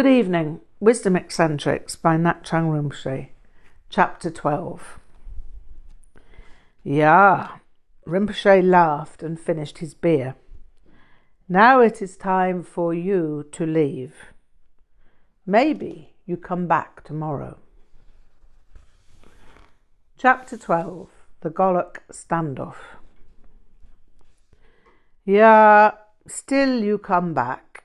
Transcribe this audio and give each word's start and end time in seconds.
Good 0.00 0.18
evening. 0.18 0.60
Wisdom 0.80 1.14
Eccentrics 1.14 1.94
by 1.94 2.16
Ngak'chang. 2.16 3.28
Chapter 3.90 4.30
12. 4.30 4.98
Yeah, 6.82 7.58
Rinpoche 8.06 8.66
laughed 8.66 9.22
and 9.22 9.38
finished 9.38 9.76
his 9.76 9.92
beer. 9.92 10.36
Now 11.50 11.80
it 11.82 12.00
is 12.00 12.16
time 12.16 12.62
for 12.62 12.94
you 12.94 13.44
to 13.52 13.66
leave. 13.66 14.14
Maybe 15.44 16.14
you 16.24 16.38
come 16.38 16.66
back 16.66 17.04
tomorrow. 17.04 17.58
Chapter 20.16 20.56
12 20.56 21.10
The 21.42 21.50
Golok 21.50 21.96
Standoff. 22.10 22.96
Yeah, 25.26 25.90
still 26.26 26.82
you 26.82 26.96
come 26.96 27.34
back. 27.34 27.84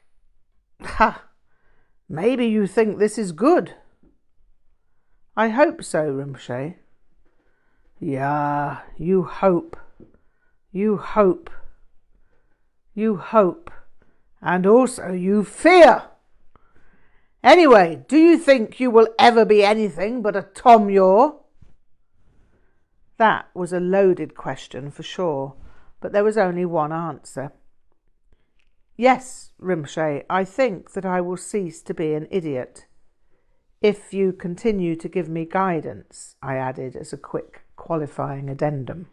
Ha! 0.81 1.24
Maybe 2.07 2.45
you 2.45 2.67
think 2.67 2.97
this 2.97 3.17
is 3.17 3.31
good. 3.31 3.73
I 5.35 5.49
hope 5.49 5.83
so, 5.83 6.13
Rinpoche. 6.13 6.75
Yeah, 7.99 8.79
you 8.97 9.23
hope. 9.23 9.77
You 10.71 10.97
hope. 10.97 11.49
You 12.93 13.17
hope. 13.17 13.71
And 14.41 14.67
also 14.67 15.11
you 15.11 15.43
fear. 15.43 16.03
Anyway, 17.43 18.03
do 18.07 18.17
you 18.17 18.37
think 18.37 18.79
you 18.79 18.91
will 18.91 19.07
ever 19.19 19.45
be 19.45 19.63
anything 19.63 20.21
but 20.21 20.35
a 20.35 20.41
Tom 20.41 20.89
Yor? 20.89 21.39
That 23.17 23.47
was 23.53 23.71
a 23.71 23.79
loaded 23.79 24.35
question 24.35 24.91
for 24.91 25.03
sure, 25.03 25.55
but 26.01 26.11
there 26.11 26.23
was 26.23 26.37
only 26.37 26.65
one 26.65 26.91
answer. 26.91 27.51
Yes, 28.97 29.51
Rinpoche, 29.61 30.23
I 30.29 30.45
think 30.45 30.93
that 30.93 31.05
I 31.05 31.19
will 31.19 31.37
cease 31.37 31.81
to 31.81 31.93
be 31.93 32.13
an 32.13 32.27
idiot. 32.31 32.85
If 33.81 34.13
you 34.13 34.31
continue 34.31 34.95
to 34.95 35.09
give 35.09 35.27
me 35.27 35.45
guidance, 35.45 36.37
I 36.41 36.55
added 36.55 36.95
as 36.95 37.11
a 37.11 37.17
quick 37.17 37.63
qualifying 37.75 38.49
addendum. 38.49 39.07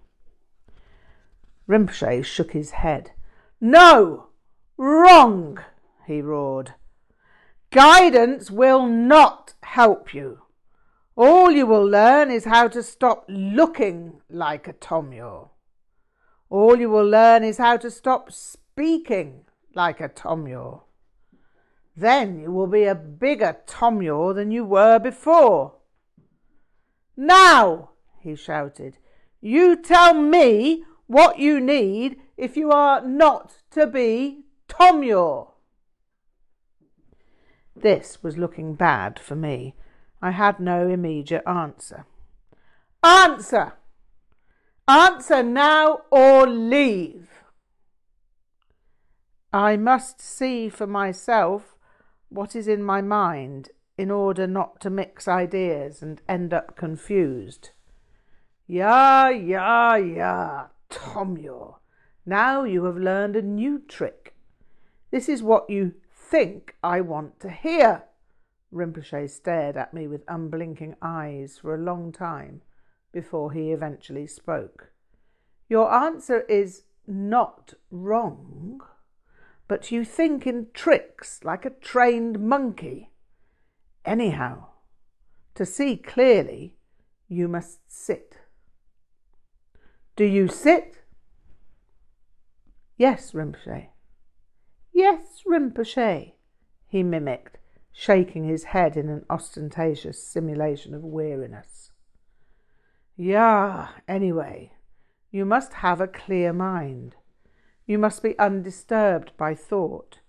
Rinpoche 1.69 2.25
shook 2.25 2.53
his 2.53 2.71
head. 2.71 3.11
No! 3.61 4.29
Wrong! 4.77 5.59
he 6.07 6.23
roared. 6.23 6.75
Guidance 7.71 8.51
will 8.51 8.87
not 8.87 9.55
help 9.63 10.15
you. 10.15 10.43
All 11.17 11.51
you 11.51 11.67
will 11.67 11.85
learn 11.85 12.31
is 12.31 12.45
how 12.45 12.69
to 12.69 12.83
stop 12.83 13.25
looking 13.29 14.21
like 14.31 14.69
a 14.69 14.73
Tom 14.75 15.13
Yor. 15.13 15.51
All 16.51 16.79
you 16.79 16.89
will 16.89 17.07
learn 17.07 17.43
is 17.43 17.59
how 17.59 17.77
to 17.79 17.91
stop 17.91 18.31
speaking 18.31 19.45
like 19.75 20.01
a 20.01 20.09
Tom 20.09 20.47
Yor. 20.47 20.83
Then 21.97 22.41
you 22.41 22.51
will 22.51 22.67
be 22.67 22.85
a 22.85 22.95
bigger 22.95 23.59
Tom 23.67 24.03
Yor 24.03 24.33
than 24.35 24.51
you 24.51 24.65
were 24.65 24.99
before. 24.99 25.75
Now, 27.17 27.91
he 28.21 28.35
shouted, 28.35 28.99
you 29.41 29.77
tell 29.77 30.15
me 30.15 30.85
what 31.07 31.39
you 31.39 31.61
need 31.61 32.17
if 32.37 32.57
you 32.57 32.71
are 32.71 33.07
not 33.07 33.63
to 33.73 33.87
be 33.87 34.45
Tom 34.69 35.03
Yor. 35.03 35.49
This 37.77 38.23
was 38.23 38.39
looking 38.39 38.75
bad 38.75 39.19
for 39.19 39.35
me. 39.35 39.75
I 40.23 40.31
had 40.31 40.61
no 40.61 40.89
immediate 40.89 41.43
answer. 41.47 42.07
Answer! 43.03 43.75
Answer 44.87 45.43
now 45.43 46.03
or 46.11 46.47
leave! 46.47 47.32
I 49.53 49.77
must 49.77 50.19
see 50.19 50.71
for 50.71 50.87
myself 50.87 51.77
what 52.31 52.57
is 52.57 52.67
in 52.67 52.83
my 52.83 53.03
mind 53.03 53.69
in 53.99 54.11
order 54.11 54.47
not 54.47 54.81
to 54.81 54.89
mix 54.89 55.29
ideas 55.29 56.03
and 56.03 56.23
end 56.27 56.55
up 56.55 56.75
confused. 56.75 57.71
Ya, 58.67 59.29
ya, 59.29 59.97
ya, 59.97 60.69
Tomyor, 60.89 61.77
Now 62.25 62.65
you 62.65 62.85
have 62.85 62.97
learned 62.97 63.37
a 63.37 63.43
new 63.43 63.79
trick. 63.79 64.35
This 65.11 65.29
is 65.29 65.43
what 65.43 65.69
you 65.69 65.95
think 66.11 66.75
I 66.83 67.03
want 67.03 67.39
to 67.41 67.51
hear. 67.51 68.05
Rinpoche 68.73 69.29
stared 69.29 69.77
at 69.77 69.93
me 69.93 70.07
with 70.07 70.25
unblinking 70.29 70.97
eyes 71.03 71.59
for 71.61 71.75
a 71.75 71.83
long 71.83 72.11
time 72.11 72.63
before 73.13 73.53
he 73.53 73.73
eventually 73.73 74.27
spoke. 74.27 74.93
Your 75.69 75.93
answer 75.93 76.41
is 76.49 76.85
not 77.07 77.75
wrong 77.91 78.81
but 79.69 79.91
you 79.91 80.05
think 80.05 80.47
in 80.47 80.69
tricks 80.75 81.41
like 81.45 81.65
a 81.65 81.71
trained 81.71 82.41
monkey. 82.41 83.11
Anyhow, 84.05 84.67
to 85.55 85.65
see 85.65 85.97
clearly, 85.97 86.77
you 87.29 87.49
must 87.49 87.81
sit. 87.89 88.39
Do 90.17 90.25
you 90.25 90.49
sit? 90.49 90.99
Yes, 92.97 93.33
Rinpoche. 93.33 93.89
Yes, 94.93 95.43
Rinpoche, 95.47 96.33
he 96.87 97.03
mimicked, 97.03 97.59
shaking 97.93 98.45
his 98.45 98.65
head 98.65 98.97
in 98.97 99.09
an 99.09 99.25
ostentatious 99.31 100.23
simulation 100.23 100.95
of 100.95 101.03
weariness. 101.03 101.91
Yeah, 103.17 103.89
anyway, 104.07 104.73
you 105.31 105.47
must 105.47 105.75
have 105.75 106.01
a 106.01 106.07
clear 106.07 106.53
mind. 106.53 107.17
You 107.87 107.99
must 107.99 108.23
be 108.23 108.39
undisturbed 108.39 109.33
by 109.37 109.55
thought. 109.55 110.21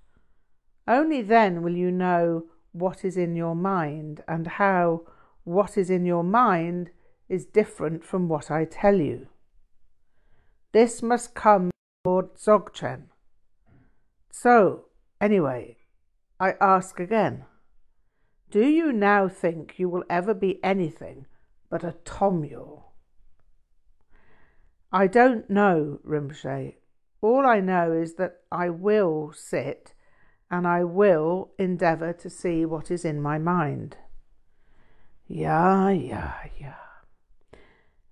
Only 0.87 1.21
then 1.21 1.61
will 1.61 1.75
you 1.75 1.91
know 1.91 2.45
what 2.71 3.05
is 3.05 3.15
in 3.17 3.35
your 3.35 3.55
mind 3.55 4.23
and 4.27 4.47
how 4.47 5.03
what 5.43 5.77
is 5.77 5.89
in 5.89 6.05
your 6.05 6.23
mind 6.23 6.89
is 7.29 7.45
different 7.45 8.03
from 8.03 8.27
what 8.27 8.49
I 8.49 8.65
tell 8.65 8.95
you. 8.95 9.27
This 10.71 11.01
must 11.01 11.35
come 11.35 11.71
Lord 12.05 12.35
Dzogchen. 12.35 13.03
So, 14.31 14.85
anyway, 15.21 15.77
I 16.39 16.55
ask 16.59 16.99
again 16.99 17.45
do 18.53 18.67
you 18.67 18.93
now 18.93 19.27
think 19.27 19.79
you 19.79 19.89
will 19.89 20.03
ever 20.11 20.35
be 20.35 20.63
anything 20.63 21.25
but 21.71 21.83
a 21.83 21.95
Tom 22.05 22.45
Yor? 22.45 22.83
I 24.91 25.07
don't 25.07 25.49
know, 25.49 25.99
Rinpoche. 26.05 26.75
All 27.23 27.45
I 27.45 27.61
know 27.61 27.93
is 27.93 28.15
that 28.15 28.41
I 28.51 28.69
will 28.69 29.31
sit 29.33 29.93
and 30.51 30.67
I 30.67 30.83
will 30.83 31.51
endeavour 31.57 32.11
to 32.11 32.29
see 32.29 32.65
what 32.65 32.91
is 32.91 33.05
in 33.05 33.21
my 33.21 33.37
mind. 33.37 33.95
Yeah, 35.25 35.89
yeah, 35.89 36.33
yeah. 36.59 36.75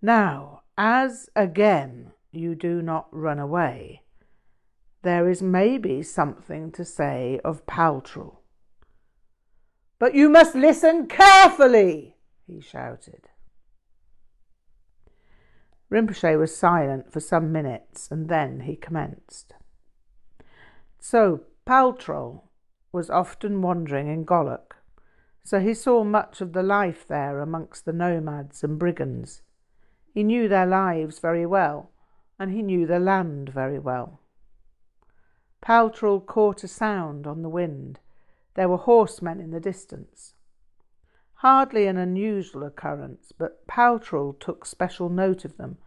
Now, 0.01 0.61
as 0.77 1.29
again 1.35 2.13
you 2.31 2.55
do 2.55 2.81
not 2.81 3.09
run 3.11 3.37
away, 3.37 4.03
there 5.01 5.29
is 5.29 5.41
maybe 5.41 6.01
something 6.03 6.71
to 6.71 6.85
say 6.85 7.41
of 7.43 7.65
Paltrul. 7.65 8.37
But 9.99 10.15
you 10.15 10.29
must 10.29 10.55
listen 10.55 11.07
carefully, 11.07 12.15
he 12.47 12.61
shouted. 12.61 13.27
Rinpoche 15.91 16.39
was 16.39 16.55
silent 16.55 17.11
for 17.11 17.19
some 17.19 17.51
minutes 17.51 18.09
and 18.09 18.29
then 18.29 18.61
he 18.61 18.75
commenced. 18.75 19.53
So, 20.99 21.41
Paltrul 21.65 22.43
was 22.91 23.09
often 23.09 23.61
wandering 23.61 24.07
in 24.07 24.25
Golok, 24.25 24.77
so 25.43 25.59
he 25.59 25.73
saw 25.73 26.03
much 26.03 26.39
of 26.39 26.53
the 26.53 26.63
life 26.63 27.07
there 27.07 27.39
amongst 27.39 27.85
the 27.85 27.93
nomads 27.93 28.63
and 28.63 28.79
brigands. 28.79 29.41
He 30.13 30.23
knew 30.23 30.47
their 30.47 30.65
lives 30.65 31.19
very 31.19 31.45
well, 31.45 31.91
and 32.39 32.51
he 32.51 32.61
knew 32.61 32.85
the 32.85 32.99
land 32.99 33.49
very 33.49 33.79
well. 33.79 34.19
Paltrul 35.61 36.25
caught 36.25 36.63
a 36.63 36.67
sound 36.67 37.27
on 37.27 37.41
the 37.41 37.49
wind. 37.49 37.99
There 38.55 38.69
were 38.69 38.77
horsemen 38.77 39.39
in 39.39 39.51
the 39.51 39.59
distance. 39.59 40.35
Hardly 41.41 41.87
an 41.87 41.97
unusual 41.97 42.63
occurrence, 42.63 43.31
but 43.35 43.65
Paltrul 43.65 44.39
took 44.39 44.63
special 44.63 45.09
note 45.09 45.43
of 45.43 45.57
them 45.57 45.79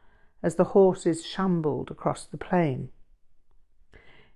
as 0.42 0.56
the 0.56 0.64
horses 0.74 1.24
shambled 1.24 1.92
across 1.92 2.26
the 2.26 2.36
plain. 2.36 2.88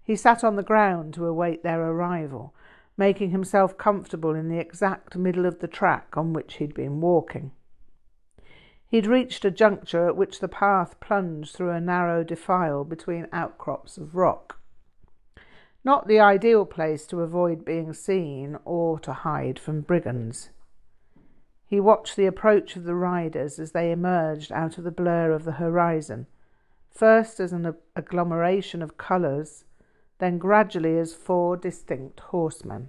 He 0.00 0.14
sat 0.14 0.44
on 0.44 0.54
the 0.54 0.62
ground 0.62 1.14
to 1.14 1.26
await 1.26 1.64
their 1.64 1.82
arrival, 1.82 2.54
making 2.96 3.30
himself 3.30 3.76
comfortable 3.76 4.36
in 4.36 4.48
the 4.48 4.60
exact 4.60 5.16
middle 5.16 5.44
of 5.44 5.58
the 5.58 5.66
track 5.66 6.16
on 6.16 6.32
which 6.32 6.58
he'd 6.58 6.72
been 6.72 7.00
walking. 7.00 7.50
He'd 8.86 9.08
reached 9.08 9.44
a 9.44 9.50
juncture 9.50 10.06
at 10.06 10.16
which 10.16 10.38
the 10.38 10.46
path 10.46 11.00
plunged 11.00 11.52
through 11.52 11.70
a 11.70 11.80
narrow 11.80 12.22
defile 12.22 12.84
between 12.84 13.26
outcrops 13.32 13.98
of 13.98 14.14
rock. 14.14 14.60
Not 15.82 16.06
the 16.06 16.20
ideal 16.20 16.64
place 16.64 17.08
to 17.08 17.22
avoid 17.22 17.64
being 17.64 17.92
seen 17.92 18.56
or 18.64 19.00
to 19.00 19.12
hide 19.12 19.58
from 19.58 19.80
brigands. 19.80 20.50
He 21.68 21.80
watched 21.80 22.16
the 22.16 22.24
approach 22.24 22.76
of 22.76 22.84
the 22.84 22.94
riders 22.94 23.58
as 23.58 23.72
they 23.72 23.92
emerged 23.92 24.50
out 24.52 24.78
of 24.78 24.84
the 24.84 24.90
blur 24.90 25.32
of 25.32 25.44
the 25.44 25.52
horizon, 25.52 26.26
first 26.90 27.38
as 27.40 27.52
an 27.52 27.76
agglomeration 27.94 28.80
of 28.80 28.96
colours, 28.96 29.66
then 30.18 30.38
gradually 30.38 30.98
as 30.98 31.12
four 31.12 31.58
distinct 31.58 32.20
horsemen. 32.20 32.88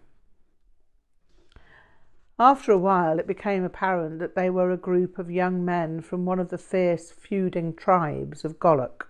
After 2.40 2.72
a 2.72 2.78
while, 2.78 3.20
it 3.20 3.28
became 3.28 3.66
apparent 3.66 4.20
that 4.20 4.36
they 4.36 4.50
were 4.50 4.72
a 4.72 4.78
group 4.78 5.20
of 5.20 5.30
young 5.30 5.66
men 5.66 6.00
from 6.00 6.26
one 6.26 6.40
of 6.40 6.48
the 6.48 6.58
fierce 6.58 7.12
feuding 7.12 7.74
tribes 7.76 8.46
of 8.46 8.60
Golok. 8.60 9.08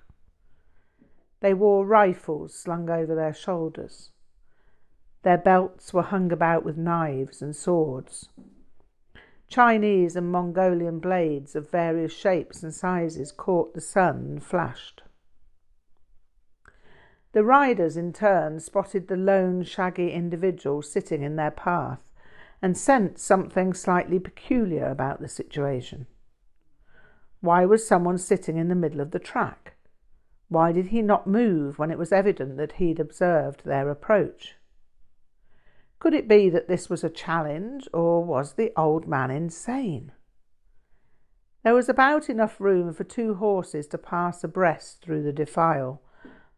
They 1.41 1.53
wore 1.53 1.85
rifles 1.85 2.55
slung 2.55 2.89
over 2.89 3.13
their 3.13 3.35
shoulders. 3.35 4.09
Their 5.21 5.37
belts 5.37 5.93
were 5.93 6.01
hung 6.01 6.31
about 6.31 6.65
with 6.65 6.75
knives 6.75 7.43
and 7.43 7.55
swords. 7.55 8.29
Chinese 9.49 10.15
and 10.15 10.31
Mongolian 10.31 10.99
blades 10.99 11.55
of 11.55 11.71
various 11.71 12.13
shapes 12.13 12.61
and 12.61 12.73
sizes 12.73 13.31
caught 13.31 13.73
the 13.73 13.81
sun 13.81 14.15
and 14.17 14.43
flashed. 14.43 15.01
The 17.31 17.43
riders, 17.43 17.97
in 17.97 18.13
turn, 18.13 18.59
spotted 18.59 19.07
the 19.07 19.17
lone, 19.17 19.63
shaggy 19.63 20.11
individual 20.11 20.83
sitting 20.83 21.23
in 21.23 21.35
their 21.35 21.51
path 21.51 22.11
and 22.61 22.77
sensed 22.77 23.25
something 23.25 23.73
slightly 23.73 24.19
peculiar 24.19 24.87
about 24.89 25.19
the 25.19 25.27
situation. 25.27 26.05
Why 27.41 27.65
was 27.65 27.87
someone 27.87 28.17
sitting 28.17 28.57
in 28.57 28.67
the 28.67 28.75
middle 28.75 29.01
of 29.01 29.11
the 29.11 29.19
track? 29.19 29.75
Why 30.47 30.71
did 30.71 30.87
he 30.87 31.01
not 31.01 31.25
move 31.25 31.79
when 31.79 31.89
it 31.89 31.97
was 31.97 32.11
evident 32.11 32.57
that 32.57 32.73
he'd 32.73 32.99
observed 32.99 33.63
their 33.65 33.89
approach? 33.89 34.58
Could 35.99 36.13
it 36.13 36.29
be 36.29 36.49
that 36.49 36.69
this 36.69 36.89
was 36.89 37.03
a 37.03 37.09
challenge, 37.09 37.87
or 37.93 38.23
was 38.23 38.53
the 38.53 38.71
old 38.77 39.07
man 39.07 39.29
insane? 39.29 40.13
There 41.63 41.73
was 41.73 41.89
about 41.89 42.29
enough 42.29 42.61
room 42.61 42.93
for 42.93 43.03
two 43.03 43.35
horses 43.35 43.85
to 43.87 43.97
pass 43.97 44.43
abreast 44.43 45.01
through 45.01 45.23
the 45.23 45.33
defile, 45.33 46.01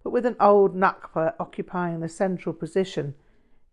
but 0.04 0.12
with 0.12 0.28
an 0.28 0.36
old 0.40 0.76
ngakpa 0.76 1.34
occupying 1.40 2.02
the 2.02 2.10
central 2.10 2.54
position, 2.54 3.16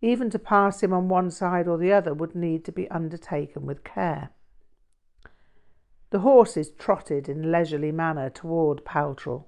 even 0.01 0.31
to 0.31 0.39
pass 0.39 0.81
him 0.81 0.91
on 0.91 1.07
one 1.07 1.29
side 1.29 1.67
or 1.67 1.77
the 1.77 1.93
other 1.93 2.15
would 2.15 2.33
need 2.33 2.65
to 2.65 2.71
be 2.71 2.89
undertaken 2.89 3.65
with 3.65 3.83
care. 3.83 4.31
The 6.09 6.19
horses 6.19 6.71
trotted 6.71 7.29
in 7.29 7.51
leisurely 7.51 7.91
manner 7.91 8.31
toward 8.31 8.83
Paltrul, 8.85 9.45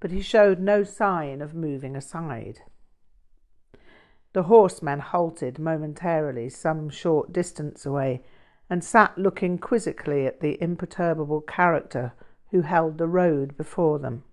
but 0.00 0.10
he 0.10 0.20
showed 0.20 0.58
no 0.58 0.84
sign 0.84 1.40
of 1.40 1.54
moving 1.54 1.96
aside. 1.96 2.60
The 4.36 4.42
horseman 4.42 5.00
halted 5.00 5.58
momentarily 5.58 6.50
some 6.50 6.90
short 6.90 7.32
distance 7.32 7.86
away 7.86 8.22
and 8.68 8.84
sat 8.84 9.16
looking 9.16 9.56
quizzically 9.56 10.26
at 10.26 10.40
the 10.40 10.62
imperturbable 10.62 11.40
character 11.40 12.12
who 12.50 12.60
held 12.60 12.98
the 12.98 13.08
road 13.08 13.56
before 13.56 13.98
them. 13.98 14.24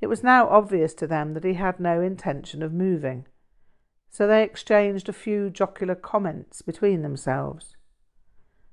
It 0.00 0.08
was 0.08 0.24
now 0.24 0.48
obvious 0.48 0.92
to 0.94 1.06
them 1.06 1.34
that 1.34 1.44
he 1.44 1.54
had 1.54 1.78
no 1.78 2.00
intention 2.00 2.64
of 2.64 2.72
moving, 2.72 3.28
so 4.10 4.26
they 4.26 4.42
exchanged 4.42 5.08
a 5.08 5.12
few 5.12 5.50
jocular 5.50 5.94
comments 5.94 6.60
between 6.60 7.02
themselves. 7.02 7.76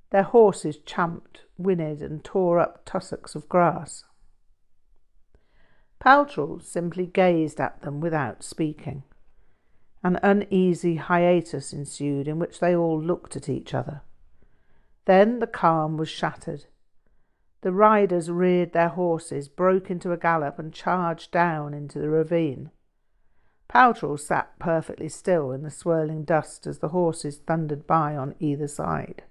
Their 0.09 0.23
horses 0.23 0.77
champed, 0.77 1.43
whinnied, 1.59 2.01
and 2.01 2.23
tore 2.23 2.57
up 2.57 2.85
tussocks 2.85 3.35
of 3.35 3.47
grass. 3.47 4.03
Paltrul 5.99 6.59
simply 6.59 7.05
gazed 7.05 7.61
at 7.61 7.83
them 7.83 7.99
without 7.99 8.43
speaking. 8.43 9.03
An 10.05 10.19
uneasy 10.21 10.97
hiatus 10.97 11.73
ensued 11.73 12.27
in 12.27 12.37
which 12.37 12.59
they 12.59 12.75
all 12.75 13.01
looked 13.01 13.35
at 13.35 13.49
each 13.49 13.73
other. 13.73 14.03
Then 15.05 15.39
the 15.39 15.47
calm 15.47 15.97
was 15.97 16.09
shattered. 16.09 16.65
The 17.61 17.71
riders 17.71 18.29
reared 18.29 18.71
their 18.71 18.89
horses, 18.89 19.47
broke 19.47 19.89
into 19.89 20.11
a 20.11 20.17
gallop, 20.17 20.59
and 20.59 20.71
charged 20.71 21.31
down 21.31 21.73
into 21.73 21.97
the 21.97 22.11
ravine. 22.11 22.69
Paltrul 23.67 24.19
sat 24.19 24.59
perfectly 24.59 25.09
still 25.09 25.51
in 25.51 25.63
the 25.63 25.71
swirling 25.71 26.23
dust 26.23 26.67
as 26.67 26.77
the 26.77 26.89
horses 26.89 27.39
thundered 27.39 27.87
by 27.87 28.15
on 28.15 28.35
either 28.39 28.67
side. 28.67 29.23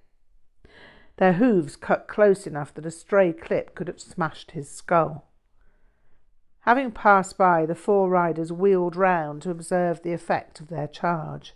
Their 1.18 1.34
hoofs 1.34 1.76
cut 1.76 2.08
close 2.08 2.48
enough 2.48 2.74
that 2.74 2.84
a 2.84 2.90
stray 2.90 3.32
clip 3.32 3.76
could 3.76 3.86
have 3.86 4.00
smashed 4.00 4.50
his 4.50 4.68
skull. 4.68 5.30
Having 6.64 6.93
passed 6.93 7.37
by, 7.37 7.66
the 7.66 7.75
four 7.75 8.08
riders 8.08 8.50
wheeled 8.50 8.96
round 8.96 9.43
to 9.43 9.50
observe 9.50 10.02
the 10.02 10.14
effect 10.14 10.61
of 10.61 10.69
their 10.69 10.88
charge. 10.88 11.55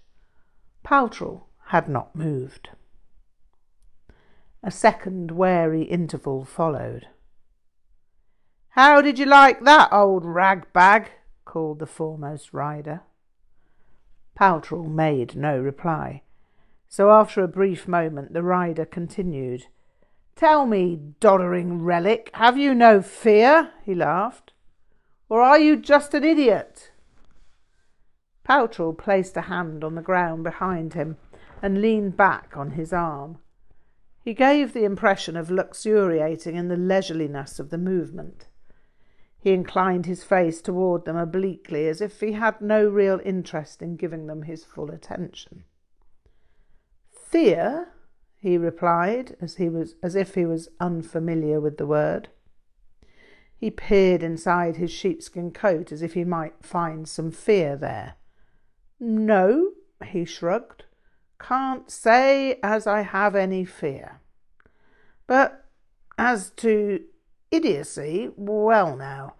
Paltrul 0.84 1.44
had 1.68 1.88
not 1.88 2.14
moved. 2.14 2.68
A 4.62 4.70
second 4.70 5.30
wary 5.30 5.84
interval 5.84 6.44
followed. 6.44 7.08
How 8.70 9.00
did 9.00 9.18
you 9.18 9.24
like 9.24 9.64
that, 9.64 9.90
old 9.90 10.26
ragbag? 10.26 11.10
called 11.46 11.78
the 11.78 11.86
foremost 11.86 12.52
rider. 12.52 13.00
Paltrul 14.38 14.90
made 14.90 15.34
no 15.34 15.58
reply, 15.58 16.20
so 16.86 17.10
after 17.10 17.42
a 17.42 17.48
brief 17.48 17.88
moment 17.88 18.34
the 18.34 18.42
rider 18.42 18.84
continued. 18.84 19.68
Tell 20.36 20.66
me, 20.66 21.00
doddering 21.18 21.80
relic, 21.82 22.30
have 22.34 22.58
you 22.58 22.74
no 22.74 23.00
fear? 23.00 23.70
he 23.82 23.94
laughed. 23.94 24.52
Or 25.28 25.42
are 25.42 25.58
you 25.58 25.76
just 25.76 26.14
an 26.14 26.24
idiot? 26.24 26.92
Paltrul 28.44 28.96
placed 28.96 29.36
a 29.36 29.42
hand 29.42 29.84
on 29.84 29.94
the 29.94 30.02
ground 30.02 30.42
behind 30.42 30.94
him 30.94 31.16
and 31.60 31.82
leaned 31.82 32.16
back 32.16 32.56
on 32.56 32.70
his 32.72 32.92
arm. 32.92 33.38
He 34.24 34.32
gave 34.32 34.72
the 34.72 34.84
impression 34.84 35.36
of 35.36 35.50
luxuriating 35.50 36.56
in 36.56 36.68
the 36.68 36.76
leisureliness 36.76 37.60
of 37.60 37.70
the 37.70 37.78
movement. 37.78 38.46
He 39.40 39.52
inclined 39.52 40.06
his 40.06 40.24
face 40.24 40.60
toward 40.60 41.04
them 41.04 41.16
obliquely, 41.16 41.88
as 41.88 42.00
if 42.00 42.20
he 42.20 42.32
had 42.32 42.60
no 42.60 42.88
real 42.88 43.20
interest 43.24 43.82
in 43.82 43.96
giving 43.96 44.26
them 44.26 44.42
his 44.42 44.64
full 44.64 44.90
attention. 44.90 45.64
Fear, 47.10 47.88
he 48.36 48.58
replied, 48.58 49.36
as 49.40 49.56
he 49.56 49.68
was 49.68 49.94
as 50.02 50.14
if 50.14 50.34
he 50.34 50.44
was 50.44 50.68
unfamiliar 50.80 51.60
with 51.60 51.76
the 51.76 51.86
word. 51.86 52.28
He 53.58 53.70
peered 53.72 54.22
inside 54.22 54.76
his 54.76 54.92
sheepskin 54.92 55.50
coat 55.50 55.90
as 55.90 56.00
if 56.00 56.14
he 56.14 56.24
might 56.24 56.64
find 56.64 57.08
some 57.08 57.32
fear 57.32 57.76
there. 57.76 58.14
No, 59.00 59.72
he 60.06 60.24
shrugged. 60.24 60.84
Can't 61.40 61.90
say 61.90 62.60
as 62.62 62.86
I 62.86 63.02
have 63.02 63.34
any 63.34 63.64
fear. 63.64 64.20
But 65.26 65.64
as 66.16 66.50
to 66.50 67.00
idiocy, 67.50 68.30
well 68.36 68.96
now, 68.96 69.34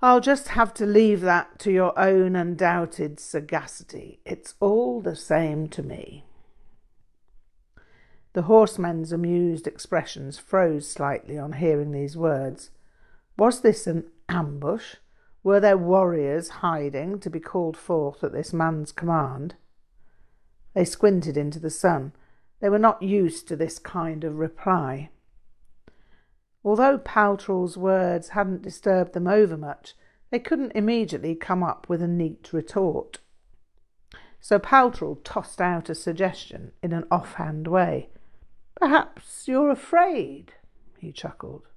I'll 0.00 0.20
just 0.20 0.48
have 0.48 0.72
to 0.74 0.86
leave 0.86 1.20
that 1.20 1.58
to 1.60 1.72
your 1.72 1.96
own 1.98 2.34
undoubted 2.36 3.18
sagacity. 3.20 4.20
It's 4.24 4.54
all 4.60 5.00
the 5.00 5.16
same 5.16 5.68
to 5.70 5.82
me. 5.82 6.24
The 8.32 8.42
horseman's 8.42 9.12
amused 9.12 9.66
expressions 9.66 10.38
froze 10.38 10.88
slightly 10.88 11.38
on 11.38 11.54
hearing 11.54 11.92
these 11.92 12.16
words. 12.16 12.70
Was 13.36 13.60
this 13.60 13.86
an 13.86 14.04
ambush? 14.28 14.96
Were 15.42 15.60
there 15.60 15.76
warriors 15.76 16.48
hiding 16.48 17.18
to 17.20 17.30
be 17.30 17.40
called 17.40 17.76
forth 17.76 18.22
at 18.22 18.32
this 18.32 18.52
man's 18.52 18.92
command? 18.92 19.56
They 20.74 20.84
squinted 20.84 21.36
into 21.36 21.58
the 21.58 21.70
sun. 21.70 22.12
They 22.60 22.68
were 22.68 22.78
not 22.78 23.02
used 23.02 23.48
to 23.48 23.56
this 23.56 23.78
kind 23.78 24.22
of 24.24 24.36
reply. 24.36 25.10
Although 26.64 26.98
Paltrul's 26.98 27.76
words 27.76 28.30
hadn't 28.30 28.62
disturbed 28.62 29.14
them 29.14 29.26
overmuch, 29.26 29.94
they 30.30 30.38
couldn't 30.38 30.72
immediately 30.74 31.34
come 31.34 31.62
up 31.62 31.88
with 31.88 32.00
a 32.02 32.08
neat 32.08 32.52
retort. 32.52 33.18
So 34.40 34.58
Paltrul 34.58 35.18
tossed 35.24 35.60
out 35.60 35.90
a 35.90 35.94
suggestion 35.94 36.72
in 36.82 36.92
an 36.92 37.04
offhand 37.10 37.66
way. 37.66 38.10
Perhaps 38.76 39.46
you're 39.46 39.70
afraid, 39.70 40.54
he 40.98 41.12
chuckled. 41.12 41.68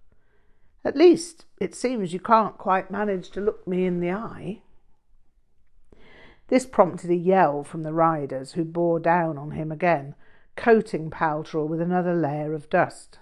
At 0.85 0.95
least 0.95 1.45
it 1.59 1.73
seems 1.73 2.13
you 2.13 2.19
can't 2.19 2.59
quite 2.59 2.91
manage 2.91 3.31
to 3.31 3.41
look 3.41 3.67
me 3.67 3.85
in 3.85 3.99
the 4.01 4.11
eye. 4.11 4.61
This 6.47 6.67
prompted 6.67 7.09
a 7.09 7.15
yell 7.15 7.63
from 7.63 7.81
the 7.81 7.91
riders, 7.91 8.51
who 8.51 8.63
bore 8.63 8.99
down 8.99 9.35
on 9.35 9.51
him 9.51 9.71
again, 9.71 10.13
coating 10.55 11.09
Paltrul 11.09 11.67
with 11.67 11.81
another 11.81 12.13
layer 12.13 12.53
of 12.53 12.69
dust. 12.69 13.17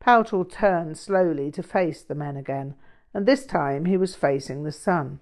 Paltrul 0.00 0.48
turned 0.48 0.96
slowly 0.96 1.50
to 1.50 1.62
face 1.62 2.02
the 2.02 2.14
men 2.14 2.36
again, 2.36 2.76
and 3.12 3.26
this 3.26 3.44
time 3.44 3.86
he 3.86 3.96
was 3.96 4.14
facing 4.14 4.62
the 4.62 4.70
sun. 4.70 5.18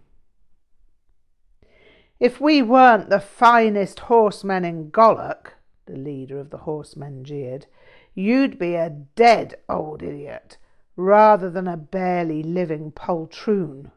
If 2.20 2.42
we 2.42 2.60
weren't 2.60 3.08
the 3.08 3.20
finest 3.20 4.00
horsemen 4.00 4.66
in 4.66 4.90
Golok, 4.90 5.52
the 5.86 5.96
leader 5.96 6.38
of 6.38 6.50
the 6.50 6.58
horsemen 6.58 7.24
jeered, 7.24 7.66
you'd 8.14 8.58
be 8.58 8.74
a 8.74 8.90
dead 8.90 9.54
old 9.66 10.02
idiot 10.02 10.58
rather 10.96 11.50
than 11.50 11.68
a 11.68 11.76
barely 11.76 12.42
living 12.42 12.90
poltroon. 12.90 13.90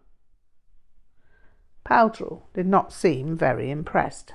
Paltrul 1.86 2.44
did 2.54 2.68
not 2.68 2.94
seem 2.94 3.36
very 3.38 3.72
impressed. 3.72 4.34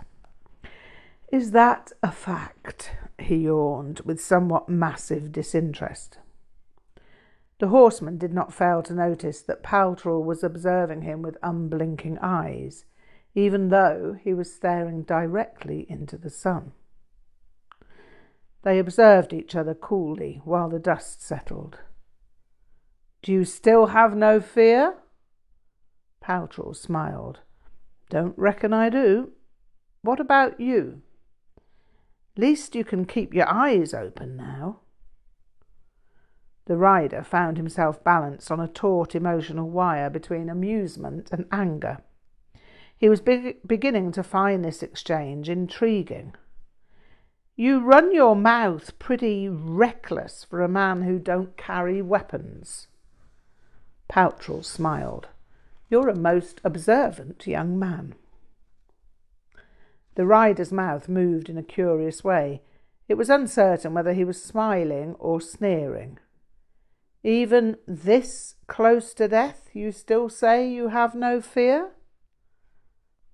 Is 1.31 1.51
that 1.53 1.93
a 2.03 2.11
fact? 2.11 2.93
he 3.19 3.37
yawned 3.37 4.01
with 4.01 4.21
somewhat 4.21 4.69
massive 4.69 5.31
disinterest. 5.31 6.19
The 7.61 7.69
horseman 7.69 8.19
did 8.19 8.33
not 8.33 8.53
fail 8.53 8.83
to 8.83 8.95
notice 8.95 9.41
that 9.43 9.63
Paltrul 9.63 10.25
was 10.25 10.43
observing 10.43 11.03
him 11.03 11.23
with 11.23 11.37
unblinking 11.43 12.19
eyes, 12.19 12.85
even 13.35 13.69
though 13.69 14.17
he 14.21 14.35
was 14.35 14.53
staring 14.53 15.03
directly 15.03 15.87
into 15.89 16.17
the 16.17 16.31
sun. 16.31 16.73
They 18.63 18.79
observed 18.79 19.33
each 19.33 19.55
other 19.55 19.75
coolly 19.75 20.41
while 20.45 20.69
the 20.69 20.79
dust 20.79 21.23
settled. 21.23 21.79
Do 23.25 23.33
you 23.33 23.47
still 23.47 23.87
have 23.87 24.15
no 24.15 24.39
fear? 24.39 24.97
Paltrul 26.23 26.77
smiled. 26.77 27.41
Don't 28.11 28.39
reckon 28.39 28.75
I 28.75 28.91
do. 28.91 29.33
What 30.03 30.21
about 30.21 30.61
you? 30.61 31.01
Least 32.37 32.75
you 32.75 32.85
can 32.85 33.07
keep 33.07 33.33
your 33.33 33.51
eyes 33.51 33.95
open 33.95 34.37
now. 34.37 34.81
The 36.67 36.77
rider 36.77 37.23
found 37.23 37.57
himself 37.57 38.05
balanced 38.05 38.51
on 38.51 38.61
a 38.61 38.69
taut 38.69 39.15
emotional 39.15 39.71
wire 39.71 40.11
between 40.11 40.51
amusement 40.51 41.31
and 41.33 41.47
anger. 41.51 42.01
He 42.95 43.09
was 43.09 43.23
be- 43.23 43.57
beginning 43.67 44.13
to 44.13 44.23
find 44.23 44.63
this 44.63 44.83
exchange 44.83 45.49
intriguing. 45.49 46.35
You 47.57 47.81
run 47.81 48.15
your 48.15 48.37
mouth 48.37 48.99
pretty 48.99 49.49
reckless 49.49 50.45
for 50.45 50.61
a 50.61 50.69
man 50.69 51.05
who 51.05 51.19
don't 51.19 51.57
carry 51.57 52.03
weapons. 52.03 52.89
Paltrul 54.09 54.65
smiled. 54.65 55.29
You're 55.91 56.09
a 56.09 56.17
most 56.17 56.61
observant 56.65 57.47
young 57.47 57.79
man. 57.79 58.15
The 60.15 60.27
rider's 60.27 60.73
mouth 60.73 61.09
moved 61.09 61.49
in 61.49 61.59
a 61.59 61.63
curious 61.63 62.23
way. 62.23 62.63
It 63.09 63.15
was 63.15 63.29
uncertain 63.29 63.95
whether 63.95 64.13
he 64.13 64.25
was 64.25 64.43
smiling 64.43 65.15
or 65.19 65.41
sneering. 65.41 66.19
Even 67.23 67.77
this 67.87 68.55
close 68.67 69.15
to 69.15 69.29
death, 69.29 69.71
you 69.73 69.93
still 69.93 70.29
say 70.29 70.69
you 70.69 70.89
have 70.89 71.15
no 71.15 71.41
fear? 71.41 71.91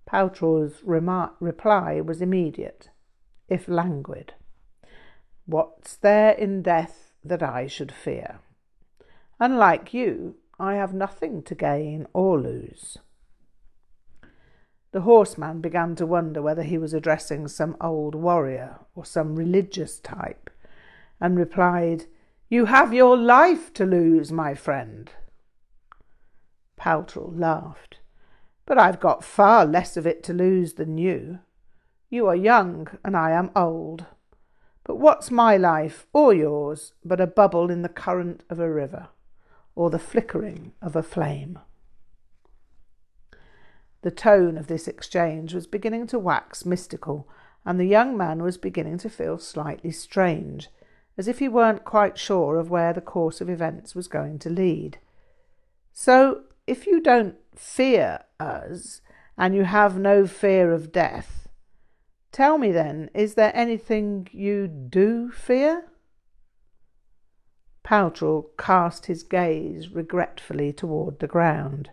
Paltrul's 0.08 0.82
reply 0.84 2.00
was 2.00 2.22
immediate, 2.22 2.90
if 3.48 3.68
languid. 3.68 4.34
What's 5.46 5.96
there 5.96 6.32
in 6.32 6.62
death 6.62 7.12
that 7.24 7.42
I 7.42 7.66
should 7.66 7.92
fear? 7.92 8.40
Unlike 9.38 9.92
you, 9.92 10.36
I 10.60 10.74
have 10.74 10.92
nothing 10.92 11.42
to 11.44 11.54
gain 11.54 12.06
or 12.12 12.38
lose. 12.38 12.98
The 14.92 15.00
horseman 15.00 15.62
began 15.62 15.96
to 15.96 16.04
wonder 16.04 16.42
whether 16.42 16.62
he 16.62 16.76
was 16.76 16.92
addressing 16.92 17.48
some 17.48 17.78
old 17.80 18.14
warrior 18.14 18.80
or 18.94 19.06
some 19.06 19.36
religious 19.36 19.98
type, 20.00 20.50
and 21.18 21.38
replied, 21.38 22.04
You 22.50 22.66
have 22.66 22.92
your 22.92 23.16
life 23.16 23.72
to 23.74 23.86
lose, 23.86 24.30
my 24.30 24.54
friend. 24.54 25.10
Paltrul 26.76 27.32
laughed. 27.34 28.00
But 28.66 28.78
I've 28.78 29.00
got 29.00 29.24
far 29.24 29.64
less 29.64 29.96
of 29.96 30.06
it 30.06 30.22
to 30.24 30.34
lose 30.34 30.74
than 30.74 30.98
you. 30.98 31.38
You 32.10 32.26
are 32.26 32.36
young, 32.36 32.88
and 33.02 33.16
I 33.16 33.30
am 33.30 33.50
old. 33.56 34.04
But 34.84 34.96
what's 34.96 35.30
my 35.30 35.56
life, 35.56 36.06
or 36.12 36.34
yours, 36.34 36.92
but 37.02 37.20
a 37.20 37.26
bubble 37.26 37.70
in 37.70 37.80
the 37.80 37.88
current 37.88 38.42
of 38.50 38.60
a 38.60 38.70
river, 38.70 39.08
or 39.80 39.88
the 39.88 39.98
flickering 39.98 40.72
of 40.82 40.94
a 40.94 41.02
flame? 41.02 41.58
The 44.02 44.10
tone 44.10 44.58
of 44.58 44.66
this 44.66 44.86
exchange 44.86 45.54
was 45.54 45.66
beginning 45.66 46.06
to 46.08 46.18
wax 46.18 46.66
mystical, 46.66 47.26
and 47.64 47.80
the 47.80 47.86
young 47.86 48.14
man 48.14 48.42
was 48.42 48.58
beginning 48.58 48.98
to 48.98 49.08
feel 49.08 49.38
slightly 49.38 49.90
strange, 49.90 50.68
as 51.16 51.28
if 51.28 51.38
he 51.38 51.48
weren't 51.48 51.86
quite 51.86 52.18
sure 52.18 52.58
of 52.58 52.68
where 52.68 52.92
the 52.92 53.00
course 53.00 53.40
of 53.40 53.48
events 53.48 53.94
was 53.94 54.06
going 54.06 54.38
to 54.40 54.50
lead. 54.50 54.98
So, 55.94 56.42
if 56.66 56.86
you 56.86 57.00
don't 57.00 57.36
fear 57.56 58.24
us, 58.38 59.00
and 59.38 59.54
you 59.54 59.64
have 59.64 59.98
no 59.98 60.26
fear 60.26 60.74
of 60.74 60.92
death, 60.92 61.48
tell 62.32 62.58
me 62.58 62.70
then, 62.70 63.08
is 63.14 63.32
there 63.32 63.52
anything 63.56 64.28
you 64.30 64.68
do 64.68 65.30
fear? 65.30 65.89
Paltrul 67.90 68.50
cast 68.56 69.06
his 69.06 69.24
gaze 69.24 69.88
regretfully 69.88 70.72
toward 70.72 71.18
the 71.18 71.26
ground. 71.26 71.90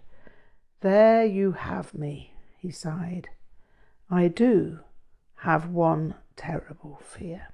There 0.82 1.26
you 1.26 1.54
have 1.54 1.96
me, 1.96 2.36
he 2.60 2.70
sighed. 2.70 3.30
I 4.08 4.28
do 4.28 4.82
have 5.38 5.70
one 5.70 6.14
terrible 6.36 7.02
fear. 7.04 7.48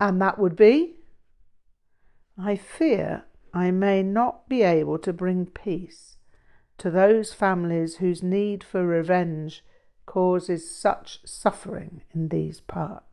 And 0.00 0.20
that 0.20 0.40
would 0.40 0.56
be? 0.56 0.96
I 2.36 2.56
fear 2.56 3.26
I 3.54 3.70
may 3.70 4.02
not 4.02 4.48
be 4.48 4.62
able 4.62 4.98
to 4.98 5.12
bring 5.12 5.46
peace 5.46 6.16
to 6.78 6.90
those 6.90 7.32
families 7.32 7.98
whose 7.98 8.24
need 8.24 8.64
for 8.64 8.84
revenge 8.84 9.64
causes 10.04 10.68
such 10.68 11.20
suffering 11.24 12.02
in 12.12 12.26
these 12.26 12.58
parts. 12.58 13.09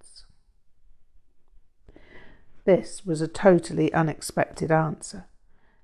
This 2.68 3.06
was 3.06 3.22
a 3.22 3.30
totally 3.30 3.94
unexpected 3.94 4.74
answer. 4.74 5.24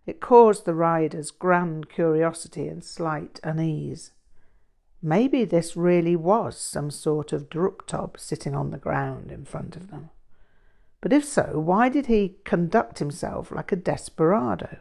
It 0.06 0.20
caused 0.20 0.66
the 0.66 0.74
riders 0.74 1.32
grand 1.32 1.88
curiosity 1.88 2.68
and 2.68 2.84
slight 2.84 3.40
unease. 3.42 4.12
Maybe 5.02 5.46
this 5.46 5.78
really 5.78 6.18
was 6.18 6.58
some 6.58 6.92
sort 6.92 7.32
of 7.32 7.50
Druktob 7.50 8.20
sitting 8.20 8.54
on 8.54 8.72
the 8.72 8.78
ground 8.78 9.32
in 9.32 9.46
front 9.46 9.78
of 9.78 9.92
them. 9.92 10.10
But 11.00 11.14
if 11.14 11.24
so, 11.24 11.58
why 11.58 11.88
did 11.88 12.08
he 12.08 12.36
conduct 12.44 13.00
himself 13.00 13.50
like 13.50 13.72
a 13.72 13.78
desperado? 13.78 14.80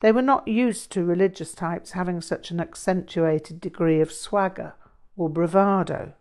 They 0.00 0.12
were 0.12 0.22
not 0.22 0.48
used 0.48 0.90
to 0.92 1.04
religious 1.04 1.52
types 1.52 1.90
having 1.90 2.22
such 2.22 2.50
an 2.50 2.58
accentuated 2.58 3.60
degree 3.60 4.00
of 4.00 4.10
swagger 4.10 4.72
or 5.14 5.28
bravado. 5.28 6.14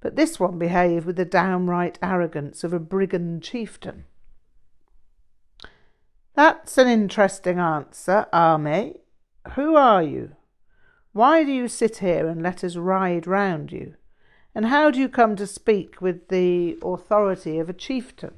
But 0.00 0.16
this 0.16 0.40
one 0.40 0.58
behaved 0.58 1.06
with 1.06 1.16
the 1.16 1.24
downright 1.24 1.98
arrogance 2.02 2.64
of 2.64 2.72
a 2.72 2.78
brigand 2.78 3.42
chieftain. 3.42 4.04
That's 6.34 6.78
an 6.78 6.88
interesting 6.88 7.58
answer, 7.58 8.26
Ame. 8.32 8.94
Who 9.54 9.76
are 9.76 10.02
you? 10.02 10.36
Why 11.12 11.44
do 11.44 11.52
you 11.52 11.68
sit 11.68 11.98
here 11.98 12.28
and 12.28 12.42
let 12.42 12.62
us 12.64 12.76
ride 12.76 13.26
round 13.26 13.72
you? 13.72 13.94
And 14.54 14.66
how 14.66 14.90
do 14.90 14.98
you 14.98 15.08
come 15.08 15.36
to 15.36 15.46
speak 15.46 16.00
with 16.00 16.28
the 16.28 16.78
authority 16.82 17.58
of 17.58 17.68
a 17.68 17.74
chieftain? 17.74 18.34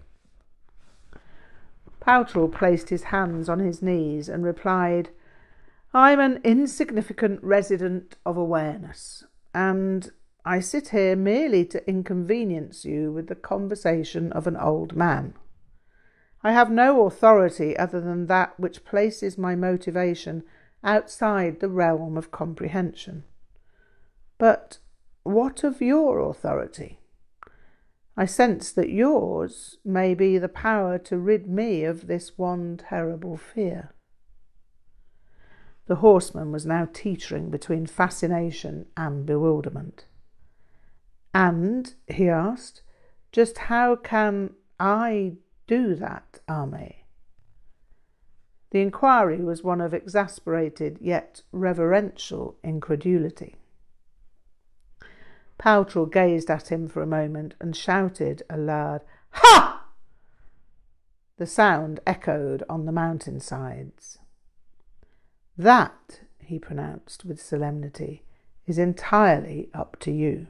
Paltrul 2.00 2.52
placed 2.52 2.88
his 2.88 3.04
hands 3.04 3.48
on 3.48 3.60
his 3.60 3.80
knees 3.80 4.28
and 4.28 4.44
replied, 4.44 5.10
I'm 5.94 6.18
an 6.18 6.40
insignificant 6.42 7.42
resident 7.42 8.16
of 8.26 8.36
awareness, 8.36 9.24
and 9.54 10.10
I 10.44 10.58
sit 10.58 10.88
here 10.88 11.14
merely 11.14 11.64
to 11.66 11.88
inconvenience 11.88 12.84
you 12.84 13.12
with 13.12 13.28
the 13.28 13.36
conversation 13.36 14.32
of 14.32 14.48
an 14.48 14.56
old 14.56 14.96
man. 14.96 15.34
I 16.42 16.50
have 16.50 16.70
no 16.70 17.06
authority 17.06 17.76
other 17.76 18.00
than 18.00 18.26
that 18.26 18.58
which 18.58 18.84
places 18.84 19.38
my 19.38 19.54
motivation 19.54 20.42
outside 20.82 21.60
the 21.60 21.68
realm 21.68 22.16
of 22.16 22.32
comprehension. 22.32 23.22
But 24.38 24.78
what 25.22 25.62
of 25.62 25.80
your 25.80 26.18
authority? 26.18 26.98
I 28.16 28.26
sense 28.26 28.72
that 28.72 28.90
yours 28.90 29.78
may 29.84 30.14
be 30.14 30.38
the 30.38 30.48
power 30.48 30.98
to 30.98 31.18
rid 31.18 31.46
me 31.46 31.84
of 31.84 32.08
this 32.08 32.36
one 32.36 32.76
terrible 32.76 33.36
fear. 33.36 33.94
The 35.86 35.96
horseman 35.96 36.50
was 36.50 36.66
now 36.66 36.88
teetering 36.92 37.50
between 37.50 37.86
fascination 37.86 38.86
and 38.96 39.24
bewilderment. 39.24 40.06
And, 41.34 41.94
he 42.06 42.28
asked, 42.28 42.82
just 43.32 43.56
how 43.58 43.96
can 43.96 44.54
I 44.78 45.34
do 45.66 45.94
that, 45.94 46.40
Ame? 46.50 46.94
The 48.70 48.80
inquiry 48.80 49.42
was 49.42 49.62
one 49.62 49.80
of 49.80 49.94
exasperated 49.94 50.98
yet 51.00 51.42
reverential 51.52 52.56
incredulity. 52.62 53.56
Paltrul 55.58 56.10
gazed 56.10 56.50
at 56.50 56.72
him 56.72 56.88
for 56.88 57.02
a 57.02 57.06
moment 57.06 57.54
and 57.60 57.76
shouted 57.76 58.42
aloud, 58.50 59.02
Ha! 59.30 59.84
The 61.36 61.46
sound 61.46 62.00
echoed 62.06 62.62
on 62.68 62.84
the 62.84 62.92
mountain 62.92 63.40
sides. 63.40 64.18
That, 65.56 66.20
he 66.38 66.58
pronounced 66.58 67.24
with 67.24 67.40
solemnity, 67.40 68.24
is 68.66 68.78
entirely 68.78 69.70
up 69.72 69.98
to 70.00 70.10
you. 70.10 70.48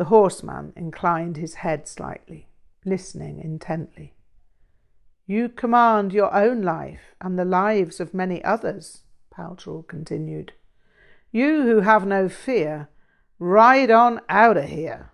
The 0.00 0.06
horseman 0.06 0.72
inclined 0.76 1.36
his 1.36 1.56
head 1.56 1.86
slightly 1.86 2.48
listening 2.86 3.38
intently. 3.38 4.14
You 5.26 5.50
command 5.50 6.14
your 6.14 6.32
own 6.34 6.62
life 6.62 7.14
and 7.20 7.38
the 7.38 7.44
lives 7.44 8.00
of 8.00 8.14
many 8.14 8.42
others, 8.42 9.02
Paltrul 9.30 9.86
continued. 9.86 10.52
You 11.30 11.64
who 11.64 11.80
have 11.80 12.06
no 12.06 12.30
fear, 12.30 12.88
ride 13.38 13.90
on 13.90 14.22
out 14.30 14.56
of 14.56 14.70
here. 14.70 15.12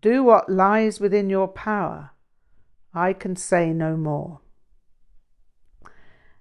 Do 0.00 0.24
what 0.24 0.48
lies 0.48 0.98
within 0.98 1.28
your 1.28 1.48
power. 1.48 2.12
I 2.94 3.12
can 3.12 3.36
say 3.36 3.74
no 3.74 3.98
more. 3.98 4.40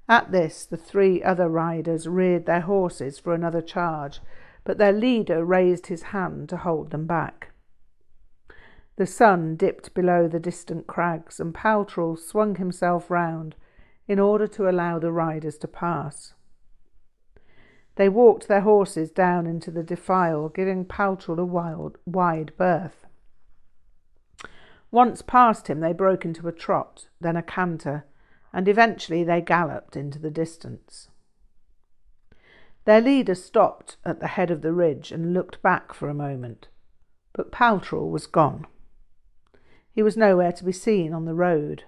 At 0.07 0.31
this, 0.31 0.65
the 0.65 0.77
three 0.77 1.21
other 1.21 1.50
riders 1.50 2.07
reared 2.07 2.45
their 2.45 2.62
horses 2.62 3.19
for 3.19 3.33
another 3.33 3.62
charge, 3.62 4.21
but 4.63 4.77
their 4.77 4.93
leader 4.93 5.43
raised 5.43 5.88
his 5.88 6.03
hand 6.03 6.48
to 6.48 6.55
hold 6.55 6.91
them 6.91 7.05
back. 7.05 7.50
The 9.01 9.08
sun 9.08 9.55
dipped 9.55 9.96
below 9.96 10.27
the 10.27 10.39
distant 10.39 10.86
crags, 10.86 11.39
and 11.39 11.55
Paltrul 11.55 12.15
swung 12.15 12.58
himself 12.58 13.10
round 13.10 13.55
in 14.08 14.20
order 14.20 14.46
to 14.50 14.70
allow 14.70 15.00
the 15.00 15.12
riders 15.12 15.58
to 15.58 15.67
pass. 15.67 16.36
They 17.96 18.08
walked 18.10 18.48
their 18.48 18.62
horses 18.62 19.10
down 19.10 19.48
into 19.48 19.72
the 19.72 19.81
defile, 19.81 20.50
giving 20.50 20.86
Paltrul 20.86 21.39
a 21.39 21.46
wild, 21.46 21.98
wide 22.05 22.53
berth. 22.58 23.08
Once 24.91 25.24
past 25.24 25.67
him, 25.67 25.79
they 25.79 25.93
broke 25.93 26.24
into 26.24 26.48
a 26.48 26.51
trot, 26.51 27.08
then 27.20 27.36
a 27.36 27.41
canter, 27.41 28.05
and 28.53 28.67
eventually 28.67 29.24
they 29.24 29.41
galloped 29.41 29.96
into 29.96 30.20
the 30.20 30.29
distance. 30.29 31.10
Their 32.86 33.01
leader 33.01 33.34
stopped 33.34 33.98
at 34.05 34.20
the 34.20 34.27
head 34.27 34.51
of 34.51 34.62
the 34.62 34.74
ridge 34.74 35.12
and 35.12 35.34
looked 35.34 35.60
back 35.63 35.91
for 35.91 36.08
a 36.08 36.13
moment, 36.13 36.67
but 37.34 37.51
Paltrul 37.51 38.12
was 38.12 38.27
gone. 38.27 38.67
He 39.93 40.03
was 40.03 40.15
nowhere 40.15 40.51
to 40.53 40.63
be 40.63 40.71
seen 40.71 41.13
on 41.13 41.25
the 41.25 41.33
road. 41.33 41.83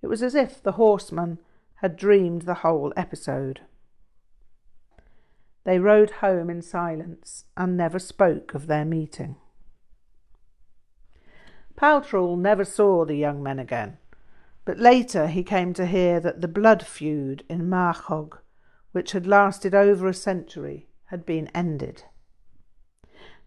It 0.00 0.06
was 0.06 0.22
as 0.22 0.34
if 0.34 0.62
the 0.62 0.72
horseman 0.72 1.38
had 1.76 1.96
dreamed 1.96 2.42
the 2.42 2.54
whole 2.54 2.92
episode. 2.96 3.60
They 5.64 5.78
rode 5.78 6.10
home 6.10 6.50
in 6.50 6.62
silence 6.62 7.44
and 7.56 7.76
never 7.76 7.98
spoke 7.98 8.54
of 8.54 8.66
their 8.66 8.84
meeting. 8.84 9.36
Paltrul 11.76 12.36
never 12.36 12.64
saw 12.64 13.04
the 13.04 13.16
young 13.16 13.42
men 13.42 13.58
again, 13.58 13.98
but 14.64 14.78
later 14.78 15.26
he 15.26 15.42
came 15.42 15.72
to 15.74 15.86
hear 15.86 16.20
that 16.20 16.40
the 16.40 16.48
blood 16.48 16.84
feud 16.84 17.44
in 17.48 17.68
Marchog, 17.68 18.38
which 18.92 19.12
had 19.12 19.26
lasted 19.26 19.74
over 19.74 20.06
a 20.06 20.14
century, 20.14 20.88
had 21.06 21.26
been 21.26 21.48
ended. 21.48 22.04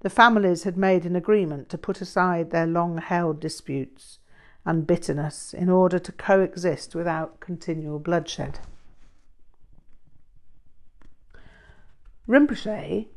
The 0.05 0.11
families 0.11 0.65
had 0.65 0.77
made 0.77 1.03
an 1.07 1.15
agreement 1.15 1.67
to 1.69 1.79
put 1.79 1.99
aside 1.99 2.51
their 2.51 2.67
long 2.67 2.99
held 2.99 3.39
disputes 3.39 4.19
and 4.63 4.85
bitterness 4.85 5.51
in 5.51 5.67
order 5.67 5.97
to 5.97 6.11
coexist 6.11 6.93
without 6.93 7.39
continual 7.39 7.97
bloodshed. 7.97 8.59
Rinpoche, 12.27 13.07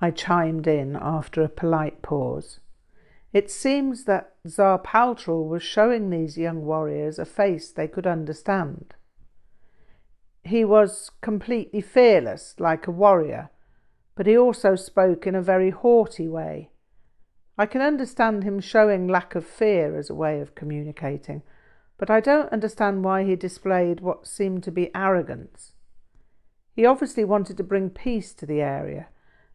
I 0.00 0.10
chimed 0.12 0.68
in 0.68 0.94
after 0.94 1.42
a 1.42 1.48
polite 1.48 2.02
pause. 2.02 2.60
It 3.32 3.50
seems 3.50 4.04
that 4.04 4.36
Tsar 4.46 4.78
Paltrul 4.78 5.48
was 5.48 5.64
showing 5.64 6.08
these 6.08 6.38
young 6.38 6.64
warriors 6.64 7.18
a 7.18 7.24
face 7.24 7.72
they 7.72 7.88
could 7.88 8.06
understand. 8.06 8.94
He 10.44 10.64
was 10.64 11.10
completely 11.20 11.80
fearless, 11.80 12.54
like 12.60 12.86
a 12.86 12.92
warrior, 12.92 13.50
but 14.18 14.26
he 14.26 14.36
also 14.36 14.74
spoke 14.74 15.28
in 15.28 15.36
a 15.36 15.40
very 15.40 15.70
haughty 15.70 16.26
way. 16.26 16.72
I 17.56 17.66
can 17.66 17.80
understand 17.80 18.42
him 18.42 18.58
showing 18.58 19.06
lack 19.06 19.36
of 19.36 19.46
fear 19.46 19.96
as 19.96 20.10
a 20.10 20.14
way 20.14 20.40
of 20.40 20.56
communicating, 20.56 21.42
but 21.98 22.10
I 22.10 22.18
don't 22.18 22.52
understand 22.52 23.04
why 23.04 23.22
he 23.22 23.36
displayed 23.36 24.00
what 24.00 24.26
seemed 24.26 24.64
to 24.64 24.72
be 24.72 24.92
arrogance. 24.92 25.74
He 26.74 26.84
obviously 26.84 27.22
wanted 27.22 27.56
to 27.58 27.62
bring 27.62 27.90
peace 27.90 28.34
to 28.34 28.44
the 28.44 28.60
area 28.60 29.06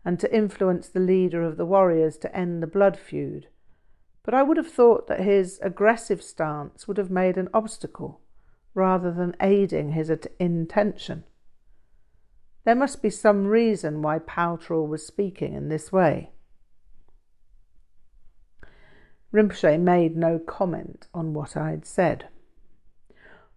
and 0.06 0.18
to 0.22 0.34
influence 0.34 0.88
the 0.88 1.02
leader 1.02 1.44
of 1.44 1.58
the 1.58 1.66
warriors 1.66 2.18
to 2.20 2.34
end 2.34 2.64
the 2.64 2.68
blood 2.68 2.98
feud, 2.98 3.48
but 4.24 4.34
I 4.34 4.44
would 4.44 4.56
have 4.56 4.72
thought 4.72 5.08
that 5.08 5.20
his 5.20 5.60
aggressive 5.62 6.24
stance 6.24 6.88
would 6.88 6.98
have 6.98 7.12
made 7.12 7.38
an 7.38 7.50
obstacle 7.54 8.22
rather 8.74 9.12
than 9.12 9.36
aiding 9.42 9.92
his 9.92 10.10
intention. 10.40 11.26
There 12.66 12.76
must 12.76 13.02
be 13.02 13.10
some 13.10 13.48
reason 13.48 14.02
why 14.02 14.20
Paltrul 14.20 14.88
was 14.88 15.06
speaking 15.06 15.54
in 15.54 15.70
this 15.70 15.92
way. 15.92 16.32
Rinpoche 19.34 19.80
made 19.80 20.16
no 20.16 20.40
comment 20.40 21.08
on 21.14 21.34
what 21.34 21.58
I 21.58 21.72
had 21.72 21.86
said. 21.86 22.28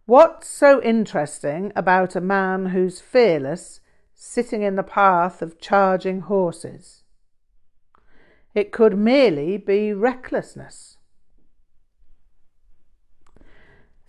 What's 0.07 0.49
so 0.49 0.83
interesting 0.83 1.73
about 1.77 2.17
a 2.17 2.21
man 2.21 2.67
who's 2.67 3.01
fearless 3.01 3.81
sitting 4.15 4.63
in 4.63 4.77
the 4.77 4.83
path 4.83 5.43
of 5.43 5.61
charging 5.61 6.23
horses? 6.23 7.03
It 8.55 8.73
could 8.73 8.97
merely 8.97 9.59
be 9.59 9.93
recklessness. 9.93 10.96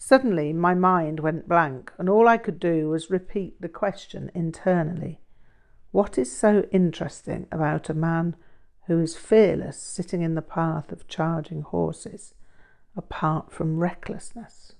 Suddenly, 0.09 0.53
my 0.53 0.73
mind 0.73 1.19
went 1.19 1.49
blank, 1.49 1.91
and 1.97 2.07
all 2.07 2.29
I 2.29 2.37
could 2.37 2.61
do 2.61 2.87
was 2.87 3.11
repeat 3.11 3.59
the 3.59 3.67
question 3.67 4.31
internally 4.33 5.19
What 5.91 6.17
is 6.17 6.31
so 6.31 6.65
interesting 6.71 7.45
about 7.51 7.89
a 7.89 7.93
man 7.93 8.37
who 8.85 9.01
is 9.01 9.17
fearless 9.17 9.77
sitting 9.77 10.21
in 10.21 10.33
the 10.33 10.41
path 10.41 10.93
of 10.93 11.09
charging 11.09 11.61
horses, 11.61 12.33
apart 12.95 13.51
from 13.51 13.79
recklessness? 13.79 14.75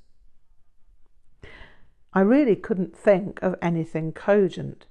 I 2.13 2.21
really 2.21 2.55
couldn't 2.55 2.95
think 2.95 3.41
of 3.41 3.57
anything 3.61 4.13
cogent, 4.13 4.85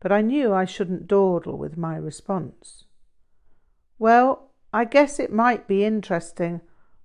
but 0.00 0.10
I 0.10 0.20
knew 0.20 0.52
I 0.52 0.64
shouldn't 0.64 1.06
dawdle 1.06 1.56
with 1.56 1.76
my 1.76 1.94
response. 1.94 2.86
Well, 4.00 4.50
I 4.72 4.84
guess 4.84 5.20
it 5.20 5.32
might 5.32 5.68
be 5.68 5.84
interesting 5.84 6.60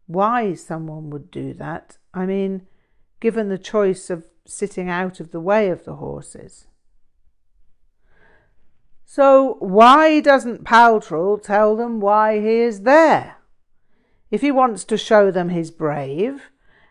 why 0.07 0.55
someone 0.55 1.11
would 1.11 1.29
do 1.29 1.53
that. 1.53 1.99
I 2.11 2.25
mean, 2.25 2.65
given 3.21 3.47
the 3.47 3.57
choice 3.57 4.09
of 4.09 4.25
sitting 4.45 4.89
out 4.89 5.21
of 5.21 5.31
the 5.31 5.39
way 5.39 5.69
of 5.69 5.85
the 5.85 5.95
horses. 5.95 6.67
So, 9.05 9.55
why 9.59 10.19
doesn't 10.19 10.65
Paltrul 10.65 11.41
tell 11.41 11.75
them 11.75 12.01
why 12.01 12.39
he 12.39 12.59
is 12.59 12.81
there? 12.81 13.37
If 14.29 14.41
he 14.41 14.51
wants 14.51 14.83
to 14.85 14.97
show 14.97 15.31
them 15.31 15.49
he's 15.49 15.71
brave 15.71 16.49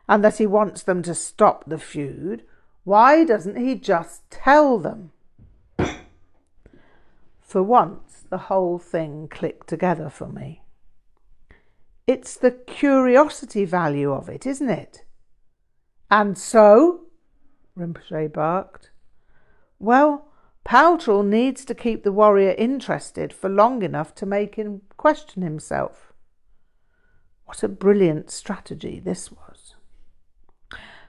and 0.08 0.22
that 0.24 0.38
he 0.38 0.46
wants 0.46 0.82
them 0.82 1.02
to 1.02 1.14
stop 1.14 1.64
the 1.66 1.78
feud, 1.78 2.44
why 2.84 3.24
doesn't 3.24 3.56
he 3.56 3.74
just 3.74 4.30
tell 4.30 4.78
them? 4.78 5.12
For 7.40 7.62
once, 7.62 8.24
the 8.30 8.38
whole 8.38 8.78
thing 8.78 9.26
clicked 9.28 9.66
together 9.66 10.08
for 10.08 10.28
me. 10.28 10.62
It's 12.06 12.36
the 12.36 12.52
curiosity 12.52 13.64
value 13.64 14.12
of 14.12 14.28
it, 14.28 14.46
isn't 14.46 14.70
it? 14.70 15.04
And 16.10 16.36
so? 16.36 17.02
Rinpoche 17.78 18.32
barked. 18.32 18.90
Well, 19.78 20.28
Paltrul 20.64 21.24
needs 21.24 21.64
to 21.64 21.74
keep 21.74 22.02
the 22.02 22.12
warrior 22.12 22.54
interested 22.58 23.32
for 23.32 23.48
long 23.48 23.82
enough 23.82 24.14
to 24.16 24.26
make 24.26 24.56
him 24.56 24.82
question 24.96 25.42
himself. 25.42 26.12
What 27.46 27.62
a 27.62 27.68
brilliant 27.68 28.30
strategy 28.30 29.00
this 29.00 29.32
was. 29.32 29.74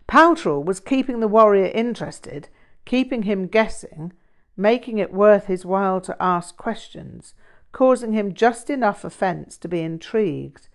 Paltrul 0.08 0.64
was 0.64 0.80
keeping 0.80 1.20
the 1.20 1.28
warrior 1.28 1.72
interested, 1.74 2.50
keeping 2.86 3.24
him 3.24 3.48
guessing, 3.48 4.14
making 4.58 4.98
it 4.98 5.14
worth 5.14 5.48
his 5.48 5.66
while 5.66 6.02
to 6.02 6.16
ask 6.22 6.58
questions, 6.58 7.34
causing 7.72 8.14
him 8.14 8.34
just 8.34 8.70
enough 8.70 9.04
offence 9.04 9.58
to 9.58 9.68
be 9.68 9.82
intrigued, 9.82 10.68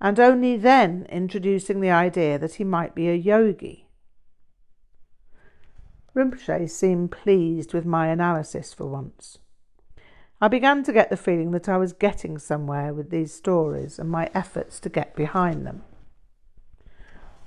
and 0.00 0.20
only 0.20 0.56
then 0.56 1.06
introducing 1.08 1.80
the 1.80 1.90
idea 1.90 2.38
that 2.38 2.54
he 2.54 2.64
might 2.64 2.94
be 2.94 3.08
a 3.08 3.14
yogi. 3.14 3.88
Rinpoche 6.14 6.70
seemed 6.70 7.12
pleased 7.12 7.74
with 7.74 7.84
my 7.84 8.08
analysis 8.08 8.72
for 8.72 8.86
once. 8.86 9.38
I 10.40 10.48
began 10.48 10.82
to 10.84 10.92
get 10.92 11.08
the 11.08 11.16
feeling 11.16 11.50
that 11.52 11.68
I 11.68 11.78
was 11.78 11.92
getting 11.92 12.38
somewhere 12.38 12.92
with 12.92 13.10
these 13.10 13.32
stories 13.32 13.98
and 13.98 14.10
my 14.10 14.30
efforts 14.34 14.80
to 14.80 14.88
get 14.88 15.16
behind 15.16 15.66
them. 15.66 15.82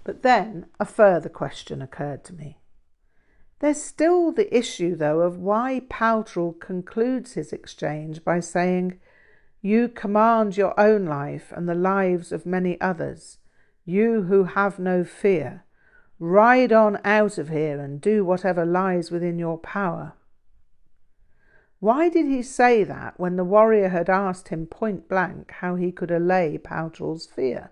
But 0.04 0.24
then 0.24 0.66
a 0.80 0.86
further 0.86 1.30
question 1.30 1.82
occurred 1.82 2.24
to 2.26 2.34
me. 2.34 2.58
There's 3.60 3.82
still 3.82 4.32
the 4.32 4.56
issue, 4.56 4.96
though, 4.96 5.20
of 5.20 5.38
why 5.38 5.82
Paltrul 5.90 6.60
concludes 6.60 7.34
his 7.34 7.52
exchange 7.54 8.24
by 8.24 8.40
saying, 8.40 9.00
you 9.62 9.90
command 9.90 10.56
your 10.56 10.80
own 10.80 11.06
life 11.06 11.52
and 11.56 11.68
the 11.68 11.76
lives 11.76 12.32
of 12.32 12.46
many 12.46 12.80
others, 12.80 13.40
you 13.86 14.24
who 14.24 14.46
have 14.46 14.80
no 14.80 15.04
fear. 15.04 15.66
Ride 16.20 16.72
on 16.72 17.00
out 17.04 17.38
of 17.38 17.50
here 17.50 17.80
and 17.80 18.00
do 18.00 18.24
whatever 18.24 18.66
lies 18.66 19.12
within 19.12 19.40
your 19.40 19.58
power. 19.58 20.14
Why 21.80 22.10
did 22.10 22.26
he 22.26 22.42
say 22.42 22.84
that 22.84 23.18
when 23.18 23.38
the 23.38 23.46
warrior 23.46 23.90
had 23.90 24.10
asked 24.10 24.50
him 24.50 24.66
point 24.66 25.08
blank 25.08 25.52
how 25.52 25.76
he 25.76 25.92
could 25.92 26.12
allay 26.12 26.58
Paltrul's 26.58 27.26
fear? 27.26 27.72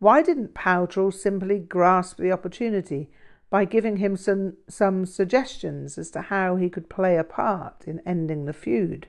Why 0.00 0.22
didn't 0.22 0.54
Paltrul 0.54 1.12
simply 1.12 1.58
grasp 1.58 2.18
the 2.18 2.32
opportunity 2.32 3.10
by 3.48 3.64
giving 3.66 3.98
him 3.98 4.16
some, 4.16 4.54
some 4.68 5.06
suggestions 5.06 5.98
as 5.98 6.10
to 6.12 6.22
how 6.22 6.56
he 6.56 6.68
could 6.68 6.88
play 6.88 7.16
a 7.16 7.24
part 7.24 7.84
in 7.86 8.00
ending 8.06 8.46
the 8.46 8.52
feud? 8.52 9.08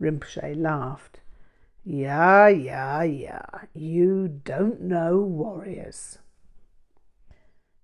Rinpoche 0.00 0.56
laughed. 0.56 1.20
Yeah, 1.84 2.48
yeah, 2.48 3.02
yeah. 3.02 3.46
You 3.74 4.28
don't 4.44 4.80
know 4.80 5.18
warriors. 5.18 6.18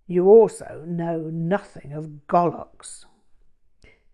You 0.07 0.29
also 0.29 0.85
know 0.87 1.31
nothing 1.33 1.93
of 1.93 2.27
Goloks. 2.29 3.05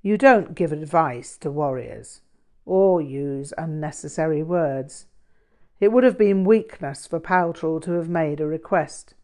You 0.00 0.16
don't 0.16 0.54
give 0.54 0.72
advice 0.72 1.36
to 1.38 1.50
warriors 1.50 2.22
or 2.64 3.00
use 3.00 3.52
unnecessary 3.58 4.42
words. 4.42 5.06
It 5.80 5.92
would 5.92 6.04
have 6.04 6.16
been 6.16 6.44
weakness 6.44 7.06
for 7.06 7.20
Paltrul 7.20 7.82
to 7.82 7.92
have 7.92 8.08
made 8.08 8.40
a 8.40 8.46
request. 8.46 9.14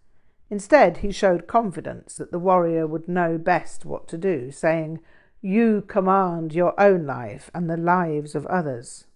Instead, 0.50 0.98
he 0.98 1.12
showed 1.12 1.46
confidence 1.46 2.16
that 2.16 2.32
the 2.32 2.38
warrior 2.38 2.86
would 2.86 3.08
know 3.08 3.38
best 3.38 3.84
what 3.84 4.08
to 4.08 4.18
do, 4.18 4.50
saying, 4.50 5.00
You 5.40 5.82
command 5.82 6.52
your 6.52 6.78
own 6.80 7.06
life 7.06 7.50
and 7.54 7.70
the 7.70 7.76
lives 7.76 8.34
of 8.34 8.46
others. 8.46 9.06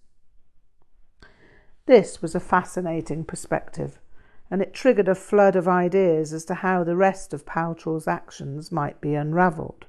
This 1.85 2.21
was 2.21 2.33
a 2.33 2.39
fascinating 2.39 3.25
perspective, 3.25 3.99
and 4.49 4.61
it 4.61 4.73
triggered 4.73 5.09
a 5.09 5.15
flood 5.15 5.57
of 5.57 5.67
ideas 5.67 6.31
as 6.31 6.45
to 6.45 6.55
how 6.55 6.85
the 6.85 6.95
rest 6.95 7.33
of 7.33 7.45
Paltrul's 7.45 8.07
actions 8.07 8.71
might 8.71 9.01
be 9.01 9.15
unravelled. 9.15 9.85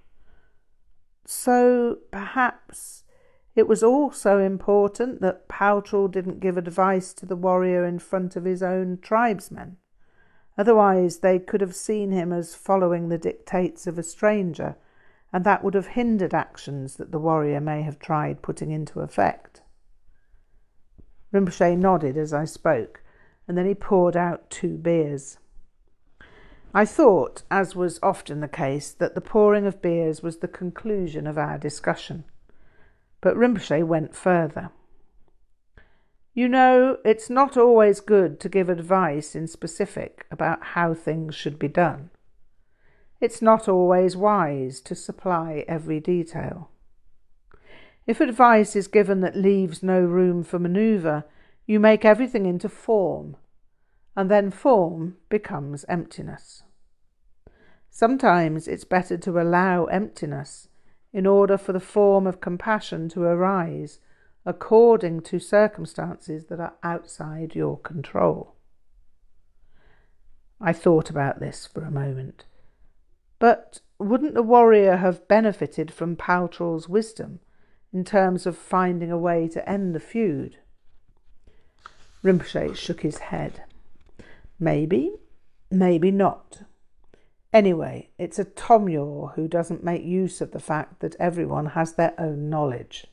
So 1.25 1.99
perhaps 2.11 3.05
it 3.55 3.69
was 3.69 3.85
also 3.85 4.39
important 4.39 5.21
that 5.21 5.49
Paltrul 5.49 6.11
didn't 6.11 6.41
give 6.41 6.57
advice 6.57 7.13
to 7.15 7.27
the 7.27 7.37
warrior 7.37 7.85
in 7.85 8.01
front 8.01 8.35
of 8.35 8.45
his 8.45 8.63
own 8.63 8.99
tribesmen. 9.01 9.77
Otherwise, 10.59 11.19
they 11.19 11.39
could 11.39 11.61
have 11.61 11.77
seen 11.77 12.11
him 12.11 12.33
as 12.33 12.57
following 12.57 13.09
the 13.09 13.19
dictates 13.19 13.87
of 13.87 13.99
a 13.99 14.03
stranger, 14.03 14.77
and 15.35 15.45
that 15.45 15.65
would 15.65 15.75
have 15.75 15.89
hindered 15.89 16.33
actions 16.33 16.95
that 16.95 17.11
the 17.11 17.19
warrior 17.19 17.61
may 17.61 17.83
have 17.83 17.99
tried 17.99 18.41
putting 18.41 18.71
into 18.71 19.01
effect. 19.01 19.63
Rinpoche 21.33 21.77
nodded 21.77 22.17
as 22.17 22.33
I 22.33 22.45
spoke, 22.45 23.03
and 23.49 23.59
then 23.59 23.67
he 23.67 23.75
poured 23.75 24.17
out 24.17 24.49
two 24.49 24.79
beers. 24.79 25.39
I 26.73 26.85
thought, 26.85 27.43
as 27.51 27.75
was 27.75 27.99
often 28.01 28.39
the 28.39 28.49
case, 28.49 28.93
that 28.93 29.17
the 29.17 29.21
pouring 29.21 29.67
of 29.67 29.83
beers 29.83 30.23
was 30.23 30.39
the 30.39 30.47
conclusion 30.47 31.27
of 31.27 31.37
our 31.37 31.59
discussion. 31.59 32.23
But 33.21 33.37
Rinpoche 33.37 33.85
went 33.85 34.15
further. 34.15 34.71
You 36.33 36.47
know, 36.47 36.99
it's 37.05 37.29
not 37.29 37.57
always 37.57 37.99
good 37.99 38.39
to 38.39 38.49
give 38.49 38.69
advice 38.69 39.35
in 39.35 39.49
specific 39.49 40.27
about 40.31 40.63
how 40.63 40.95
things 40.95 41.35
should 41.35 41.59
be 41.59 41.69
done. 41.69 42.11
It's 43.21 43.41
not 43.41 43.69
always 43.69 44.17
wise 44.17 44.81
to 44.83 44.95
supply 44.95 45.65
every 45.69 46.01
detail. 46.01 46.71
If 48.07 48.21
advice 48.21 48.77
is 48.77 48.87
given 48.87 49.21
that 49.21 49.37
leaves 49.37 49.83
no 49.83 50.01
room 50.01 50.43
for 50.43 50.59
manoeuvre, 50.59 51.25
you 51.67 51.81
make 51.81 52.05
everything 52.05 52.45
into 52.45 52.69
form, 52.69 53.37
and 54.15 54.31
then 54.31 54.51
form 54.51 55.17
becomes 55.29 55.85
emptiness. 55.89 56.63
Sometimes 57.91 58.69
it's 58.69 58.85
better 58.85 59.17
to 59.19 59.41
allow 59.41 59.85
emptiness 59.85 60.69
in 61.13 61.27
order 61.27 61.57
for 61.57 61.73
the 61.73 61.81
form 61.81 62.27
of 62.27 62.41
compassion 62.41 63.09
to 63.11 63.23
arise 63.23 64.01
according 64.45 65.23
to 65.23 65.39
circumstances 65.39 66.47
that 66.47 66.61
are 66.61 66.75
outside 66.83 67.55
your 67.55 67.79
control. 67.79 68.57
I 70.61 70.73
thought 70.73 71.09
about 71.09 71.41
this 71.41 71.67
for 71.67 71.83
a 71.83 71.91
moment. 71.91 72.45
But 73.45 73.83
wouldn't 73.99 74.33
the 74.33 74.43
warrior 74.43 74.97
have 74.97 75.29
benefited 75.29 75.93
from 75.93 76.17
Paltrul's 76.17 76.89
wisdom 76.89 77.41
in 77.93 78.03
terms 78.03 78.47
of 78.47 78.57
finding 78.57 79.11
a 79.11 79.19
way 79.19 79.49
to 79.49 79.69
end 79.69 79.95
the 79.95 80.01
feud? 80.01 80.57
Rinpoche 82.23 82.75
shook 82.75 83.03
his 83.03 83.19
head. 83.19 83.65
Maybe, 84.59 85.17
maybe 85.71 86.11
not. 86.11 86.63
Anyway, 87.53 88.09
it's 88.17 88.39
a 88.39 88.47
Tomyor 88.47 89.35
who 89.35 89.47
doesn't 89.47 89.85
make 89.85 90.03
use 90.03 90.41
of 90.41 90.53
the 90.53 90.59
fact 90.59 91.01
that 91.01 91.15
everyone 91.21 91.67
has 91.67 91.93
their 91.93 92.19
own 92.19 92.49
knowledge. 92.49 93.09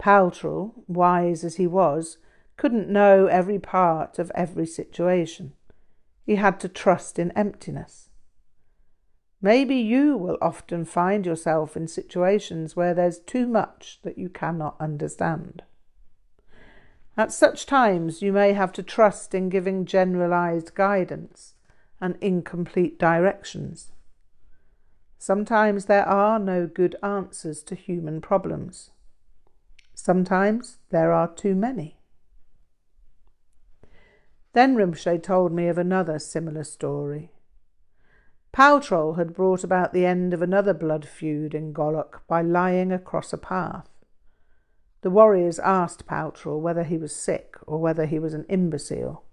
Paltrul, 0.00 0.72
wise 0.88 1.44
as 1.44 1.54
he 1.54 1.68
was, 1.68 2.18
couldn't 2.56 2.88
know 2.88 3.26
every 3.26 3.60
part 3.60 4.18
of 4.18 4.32
every 4.34 4.66
situation. 4.66 5.52
He 6.24 6.34
had 6.34 6.58
to 6.58 6.68
trust 6.68 7.20
in 7.20 7.30
emptiness. 7.36 8.05
Maybe 9.42 9.76
you 9.76 10.16
will 10.16 10.38
often 10.40 10.84
find 10.84 11.26
yourself 11.26 11.76
in 11.76 11.88
situations 11.88 12.74
where 12.74 12.94
there's 12.94 13.18
too 13.18 13.46
much 13.46 14.00
that 14.02 14.16
you 14.18 14.28
cannot 14.28 14.76
understand. 14.80 15.62
At 17.16 17.32
such 17.32 17.66
times, 17.66 18.22
you 18.22 18.32
may 18.32 18.52
have 18.52 18.72
to 18.72 18.82
trust 18.82 19.34
in 19.34 19.48
giving 19.48 19.86
generalized 19.86 20.74
guidance 20.74 21.54
and 22.00 22.16
incomplete 22.20 22.98
directions. 22.98 23.92
Sometimes 25.18 25.86
there 25.86 26.06
are 26.06 26.38
no 26.38 26.66
good 26.66 26.96
answers 27.02 27.62
to 27.64 27.74
human 27.74 28.20
problems. 28.20 28.90
Sometimes 29.94 30.78
there 30.90 31.10
are 31.12 31.32
too 31.32 31.54
many. 31.54 31.98
Then 34.52 34.76
Rinpoche 34.76 35.22
told 35.22 35.52
me 35.52 35.68
of 35.68 35.78
another 35.78 36.18
similar 36.18 36.64
story. 36.64 37.30
Paltrul 38.56 39.18
had 39.18 39.34
brought 39.34 39.62
about 39.62 39.92
the 39.92 40.06
end 40.06 40.32
of 40.32 40.40
another 40.40 40.72
blood 40.72 41.04
feud 41.06 41.54
in 41.54 41.74
Golok 41.74 42.20
by 42.26 42.40
lying 42.40 42.90
across 42.90 43.34
a 43.34 43.36
path. 43.36 43.86
The 45.02 45.10
warriors 45.10 45.58
asked 45.58 46.06
Paltrul 46.06 46.62
whether 46.62 46.82
he 46.82 46.96
was 46.96 47.14
sick 47.14 47.56
or 47.66 47.78
whether 47.78 48.06
he 48.06 48.18
was 48.18 48.32
an 48.32 48.46
imbecile. 48.48 49.24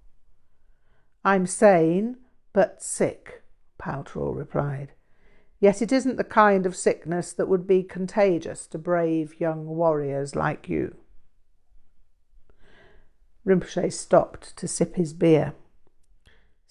I'm 1.24 1.48
sane, 1.48 2.18
but 2.52 2.84
sick, 2.84 3.44
Paltrul 3.80 4.36
replied. 4.36 4.92
Yet 5.62 5.82
it 5.82 5.94
isn't 5.94 6.18
the 6.18 6.26
kind 6.26 6.66
of 6.66 6.76
sickness 6.76 7.32
that 7.32 7.48
would 7.48 7.66
be 7.66 7.82
contagious 7.82 8.68
to 8.68 8.78
brave 8.78 9.40
young 9.40 9.68
warriors 9.68 10.36
like 10.36 10.68
you. 10.68 10.98
Rinpoche 13.46 13.94
stopped 13.94 14.58
to 14.58 14.68
sip 14.68 14.96
his 14.96 15.14
beer. 15.14 15.54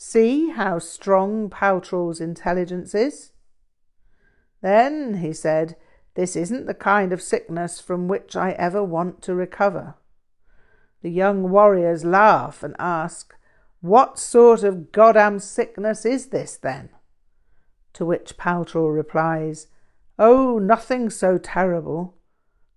See 0.05 0.49
how 0.49 0.81
strong 0.81 1.49
Paltrul's 1.49 2.21
intelligence 2.21 2.93
is? 2.93 3.31
Then, 4.61 5.19
he 5.19 5.33
said, 5.33 5.77
this 6.15 6.35
isn't 6.35 6.67
the 6.67 6.75
kind 6.75 7.13
of 7.13 7.23
sickness 7.23 7.79
from 7.79 8.09
which 8.09 8.35
I 8.35 8.51
ever 8.51 8.83
want 8.83 9.23
to 9.23 9.35
recover. 9.35 9.95
The 11.03 11.11
young 11.11 11.51
warriors 11.51 12.05
laugh 12.05 12.65
and 12.65 12.75
ask, 12.81 13.33
What 13.81 14.19
sort 14.19 14.65
of 14.65 14.91
goddamn 14.91 15.39
sickness 15.39 16.05
is 16.05 16.27
this 16.27 16.57
then? 16.57 16.89
To 17.93 18.05
which 18.05 18.37
Paltrul 18.37 18.93
replies, 18.93 19.69
Oh, 20.19 20.59
nothing 20.59 21.11
so 21.11 21.39
terrible, 21.39 22.17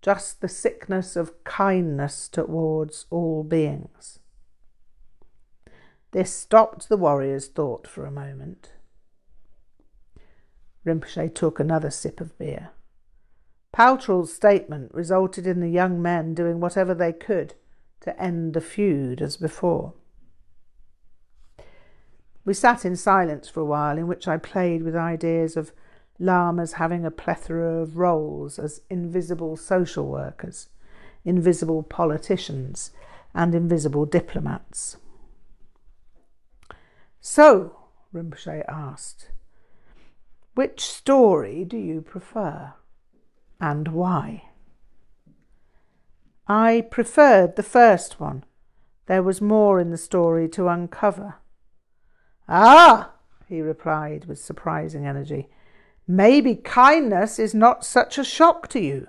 just 0.03 0.41
the 0.41 0.47
sickness 0.47 1.15
of 1.15 1.43
kindness 1.43 2.29
towards 2.29 3.07
all 3.09 3.43
beings. 3.43 4.19
This 6.15 6.33
stopped 6.33 6.87
the 6.87 6.95
warrior's 6.95 7.49
thought 7.49 7.85
for 7.87 8.05
a 8.05 8.09
moment. 8.09 8.71
Rinpoche 10.85 11.35
took 11.35 11.59
another 11.59 11.89
sip 11.89 12.21
of 12.21 12.37
beer. 12.37 12.69
Paltrul's 13.73 14.33
statement 14.33 14.93
resulted 14.93 15.45
in 15.45 15.59
the 15.59 15.67
young 15.67 16.01
men 16.01 16.33
doing 16.33 16.61
whatever 16.61 16.93
they 16.93 17.11
could 17.11 17.55
to 17.99 18.17
end 18.17 18.53
the 18.53 18.61
feud 18.61 19.21
as 19.21 19.35
before. 19.35 19.93
We 22.45 22.53
sat 22.53 22.85
in 22.85 22.95
silence 22.95 23.49
for 23.49 23.59
a 23.59 23.65
while, 23.65 23.97
in 23.97 24.07
which 24.07 24.25
I 24.25 24.37
played 24.37 24.83
with 24.83 24.95
ideas 24.95 25.57
of 25.57 25.73
lamas 26.17 26.73
having 26.73 27.05
a 27.05 27.11
plethora 27.11 27.81
of 27.81 27.97
roles 27.97 28.57
as 28.57 28.79
invisible 28.89 29.57
social 29.57 30.07
workers, 30.07 30.69
invisible 31.25 31.83
politicians, 31.83 32.91
and 33.33 33.53
invisible 33.53 34.05
diplomats. 34.05 34.95
So, 37.27 37.75
Rinpoche 38.13 38.63
asked, 38.67 39.31
which 40.53 40.81
story 40.81 41.65
do 41.65 41.75
you 41.75 42.01
prefer 42.01 42.73
and 43.59 43.87
why? 43.87 44.49
I 46.47 46.81
preferred 46.91 47.55
the 47.55 47.63
first 47.63 48.19
one. 48.19 48.43
There 49.07 49.23
was 49.23 49.41
more 49.41 49.79
in 49.79 49.89
the 49.89 49.97
story 49.97 50.47
to 50.49 50.67
uncover. 50.67 51.37
Ah, 52.47 53.13
he 53.49 53.59
replied 53.59 54.25
with 54.25 54.37
surprising 54.37 55.07
energy. 55.07 55.49
Maybe 56.07 56.53
kindness 56.53 57.39
is 57.39 57.55
not 57.55 57.83
such 57.83 58.19
a 58.19 58.23
shock 58.23 58.67
to 58.67 58.79
you. 58.79 59.07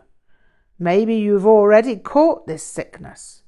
Maybe 0.79 1.16
you've 1.16 1.46
already 1.46 1.96
caught 1.96 2.46
this 2.46 2.62
sickness. 2.62 3.42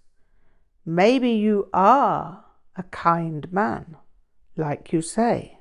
Maybe 0.84 1.30
you 1.30 1.70
are 1.72 2.44
a 2.76 2.82
kind 2.82 3.50
man, 3.50 3.96
like 4.58 4.92
you 4.92 5.00
say. 5.00 5.58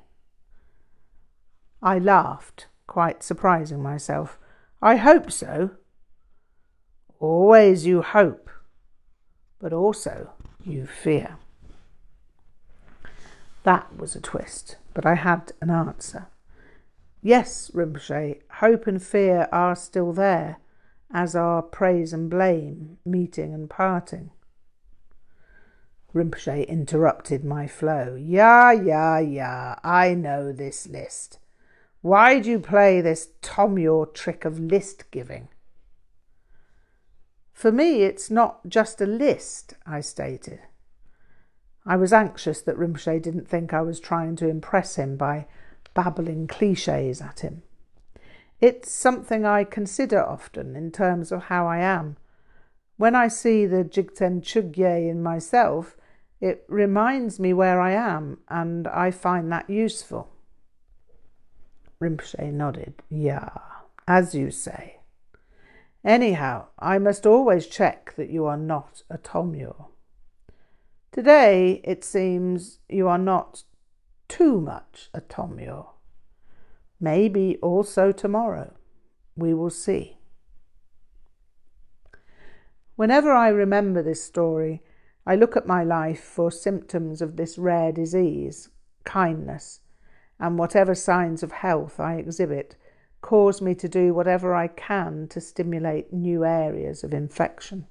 I 1.81 1.99
laughed, 1.99 2.67
quite 2.87 3.23
surprising 3.23 3.81
myself. 3.81 4.37
I 4.81 4.95
hope 4.97 5.31
so. 5.31 5.71
Always 7.19 7.85
you 7.85 8.01
hope, 8.01 8.49
but 9.59 9.73
also 9.73 10.31
you 10.63 10.85
fear. 10.85 11.37
That 13.63 13.97
was 13.97 14.15
a 14.15 14.21
twist, 14.21 14.77
but 14.93 15.05
I 15.05 15.15
had 15.15 15.51
an 15.61 15.69
answer. 15.69 16.27
Yes, 17.21 17.71
Rinpoche, 17.73 18.41
hope 18.59 18.87
and 18.87 19.01
fear 19.01 19.49
are 19.51 19.75
still 19.75 20.13
there, 20.13 20.57
as 21.11 21.35
are 21.35 21.61
praise 21.61 22.13
and 22.13 22.29
blame, 22.29 22.97
meeting 23.05 23.53
and 23.53 23.69
parting. 23.69 24.31
Rinpoche 26.13 26.67
interrupted 26.67 27.43
my 27.43 27.67
flow. 27.67 28.15
Ya, 28.15 28.71
ya, 28.71 29.17
ya, 29.17 29.75
I 29.83 30.13
know 30.13 30.51
this 30.51 30.87
list. 30.87 31.39
Why 32.01 32.39
do 32.39 32.49
you 32.49 32.59
play 32.59 33.01
this 33.01 33.29
Tomyor 33.41 34.13
trick 34.13 34.45
of 34.45 34.59
list 34.59 35.09
giving? 35.11 35.49
For 37.53 37.71
me, 37.71 38.03
it's 38.03 38.29
not 38.29 38.67
just 38.69 39.01
a 39.01 39.05
list, 39.05 39.73
I 39.85 40.01
stated. 40.01 40.59
I 41.85 41.95
was 41.95 42.13
anxious 42.13 42.61
that 42.61 42.77
Rinpoche 42.77 43.21
didn't 43.21 43.47
think 43.47 43.73
I 43.73 43.81
was 43.81 43.99
trying 43.99 44.35
to 44.37 44.47
impress 44.47 44.95
him 44.95 45.17
by 45.17 45.47
babbling 45.93 46.47
cliches 46.47 47.21
at 47.21 47.39
him. 47.39 47.63
It's 48.59 48.91
something 48.91 49.45
I 49.45 49.63
consider 49.63 50.23
often 50.23 50.75
in 50.75 50.91
terms 50.91 51.31
of 51.31 51.43
how 51.43 51.67
I 51.67 51.79
am. 51.79 52.17
When 52.97 53.15
I 53.15 53.27
see 53.27 53.65
the 53.65 53.83
Jigten 53.83 54.41
Chugye 54.41 55.09
in 55.09 55.21
myself, 55.21 55.95
it 56.41 56.65
reminds 56.67 57.39
me 57.39 57.53
where 57.53 57.79
I 57.79 57.91
am, 57.91 58.39
and 58.49 58.87
I 58.87 59.11
find 59.11 59.51
that 59.51 59.69
useful. 59.69 60.29
Rinpoche 62.01 62.51
nodded. 62.51 63.01
Yeah, 63.09 63.49
as 64.07 64.35
you 64.35 64.51
say. 64.51 64.99
Anyhow, 66.03 66.67
I 66.79 66.97
must 66.99 67.25
always 67.25 67.67
check 67.67 68.15
that 68.15 68.29
you 68.29 68.45
are 68.45 68.57
not 68.57 69.03
a 69.09 69.17
Tomyor. 69.17 69.87
Today, 71.11 71.81
it 71.83 72.03
seems 72.03 72.79
you 72.87 73.07
are 73.07 73.17
not 73.17 73.63
too 74.27 74.61
much 74.61 75.09
a 75.13 75.21
Tomyor. 75.21 75.87
Maybe 76.99 77.57
also 77.61 78.11
tomorrow. 78.11 78.73
We 79.35 79.53
will 79.53 79.69
see. 79.69 80.16
Whenever 82.97 83.31
I 83.31 83.49
remember 83.49 84.01
this 84.01 84.23
story, 84.23 84.81
I 85.23 85.35
look 85.35 85.55
at 85.55 85.67
my 85.67 85.83
life 85.83 86.19
for 86.19 86.51
symptoms 86.51 87.21
of 87.21 87.35
this 87.35 87.55
rare 87.55 87.91
disease, 87.91 88.69
kindness, 89.03 89.81
and 90.39 90.57
whatever 90.57 90.95
signs 90.95 91.43
of 91.43 91.51
health 91.51 91.99
I 91.99 92.15
exhibit 92.15 92.75
cause 93.21 93.61
me 93.61 93.75
to 93.75 93.87
do 93.87 94.15
whatever 94.15 94.55
I 94.55 94.67
can 94.67 95.27
to 95.27 95.39
stimulate 95.39 96.11
new 96.11 96.43
areas 96.43 97.03
of 97.03 97.13
infection. 97.13 97.85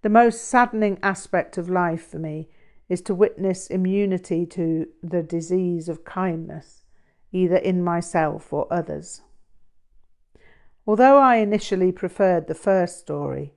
The 0.00 0.08
most 0.08 0.46
saddening 0.46 0.98
aspect 1.02 1.58
of 1.58 1.68
life 1.68 2.06
for 2.06 2.18
me 2.18 2.48
is 2.88 3.02
to 3.02 3.14
witness 3.14 3.66
immunity 3.66 4.46
to 4.46 4.86
the 5.02 5.22
disease 5.22 5.86
of 5.90 6.04
kindness, 6.04 6.84
either 7.30 7.56
in 7.56 7.84
myself 7.84 8.54
or 8.54 8.72
others. 8.72 9.20
Although 10.86 11.18
I 11.18 11.36
initially 11.36 11.92
preferred 11.92 12.46
the 12.46 12.54
first 12.54 12.98
story, 12.98 13.54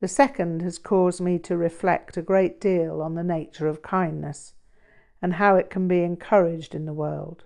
the 0.00 0.08
second 0.08 0.62
has 0.62 0.78
caused 0.78 1.20
me 1.20 1.38
to 1.40 1.56
reflect 1.56 2.16
a 2.16 2.22
great 2.22 2.60
deal 2.60 3.00
on 3.00 3.14
the 3.14 3.24
nature 3.24 3.68
of 3.68 3.82
kindness 3.82 4.54
and 5.22 5.34
how 5.34 5.56
it 5.56 5.70
can 5.70 5.86
be 5.86 6.02
encouraged 6.02 6.74
in 6.74 6.84
the 6.84 6.92
world. 6.92 7.44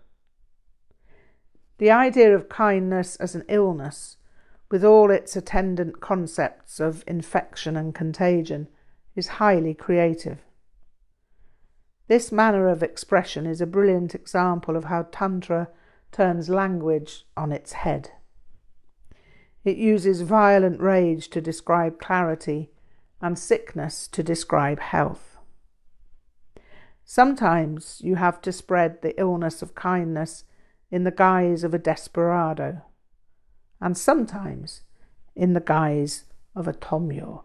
The 1.79 1.91
idea 1.91 2.35
of 2.35 2.49
kindness 2.49 3.17
as 3.17 3.35
an 3.35 3.45
illness, 3.49 4.17
with 4.71 4.83
all 4.83 5.11
its 5.11 5.37
attendant 5.37 6.01
concepts 6.01 6.81
of 6.81 7.05
infection 7.07 7.77
and 7.77 7.95
contagion, 7.95 8.69
is 9.15 9.29
highly 9.29 9.75
creative. 9.75 10.39
This 12.09 12.33
manner 12.33 12.69
of 12.69 12.83
expression 12.83 13.47
is 13.47 13.61
a 13.61 13.67
brilliant 13.67 14.15
example 14.15 14.77
of 14.77 14.85
how 14.85 15.03
Tantra 15.13 15.69
turns 16.13 16.49
language 16.49 17.27
on 17.37 17.53
its 17.53 17.73
head. 17.73 18.11
It 19.67 19.79
uses 19.79 20.21
violent 20.21 20.81
rage 20.81 21.29
to 21.31 21.41
describe 21.41 21.99
clarity 21.99 22.71
and 23.21 23.37
sickness 23.37 24.07
to 24.07 24.23
describe 24.23 24.79
health. 24.79 25.39
Sometimes 27.05 28.01
you 28.01 28.15
have 28.15 28.41
to 28.43 28.53
spread 28.53 29.03
the 29.03 29.19
illness 29.21 29.63
of 29.63 29.75
kindness 29.75 30.45
in 30.89 31.03
the 31.03 31.11
guise 31.11 31.65
of 31.65 31.75
a 31.75 31.79
desperado, 31.79 32.83
and 33.81 33.99
sometimes 33.99 34.83
in 35.35 35.53
the 35.55 35.61
guise 35.61 36.27
of 36.55 36.69
a 36.69 36.73
tomyor. 36.73 37.43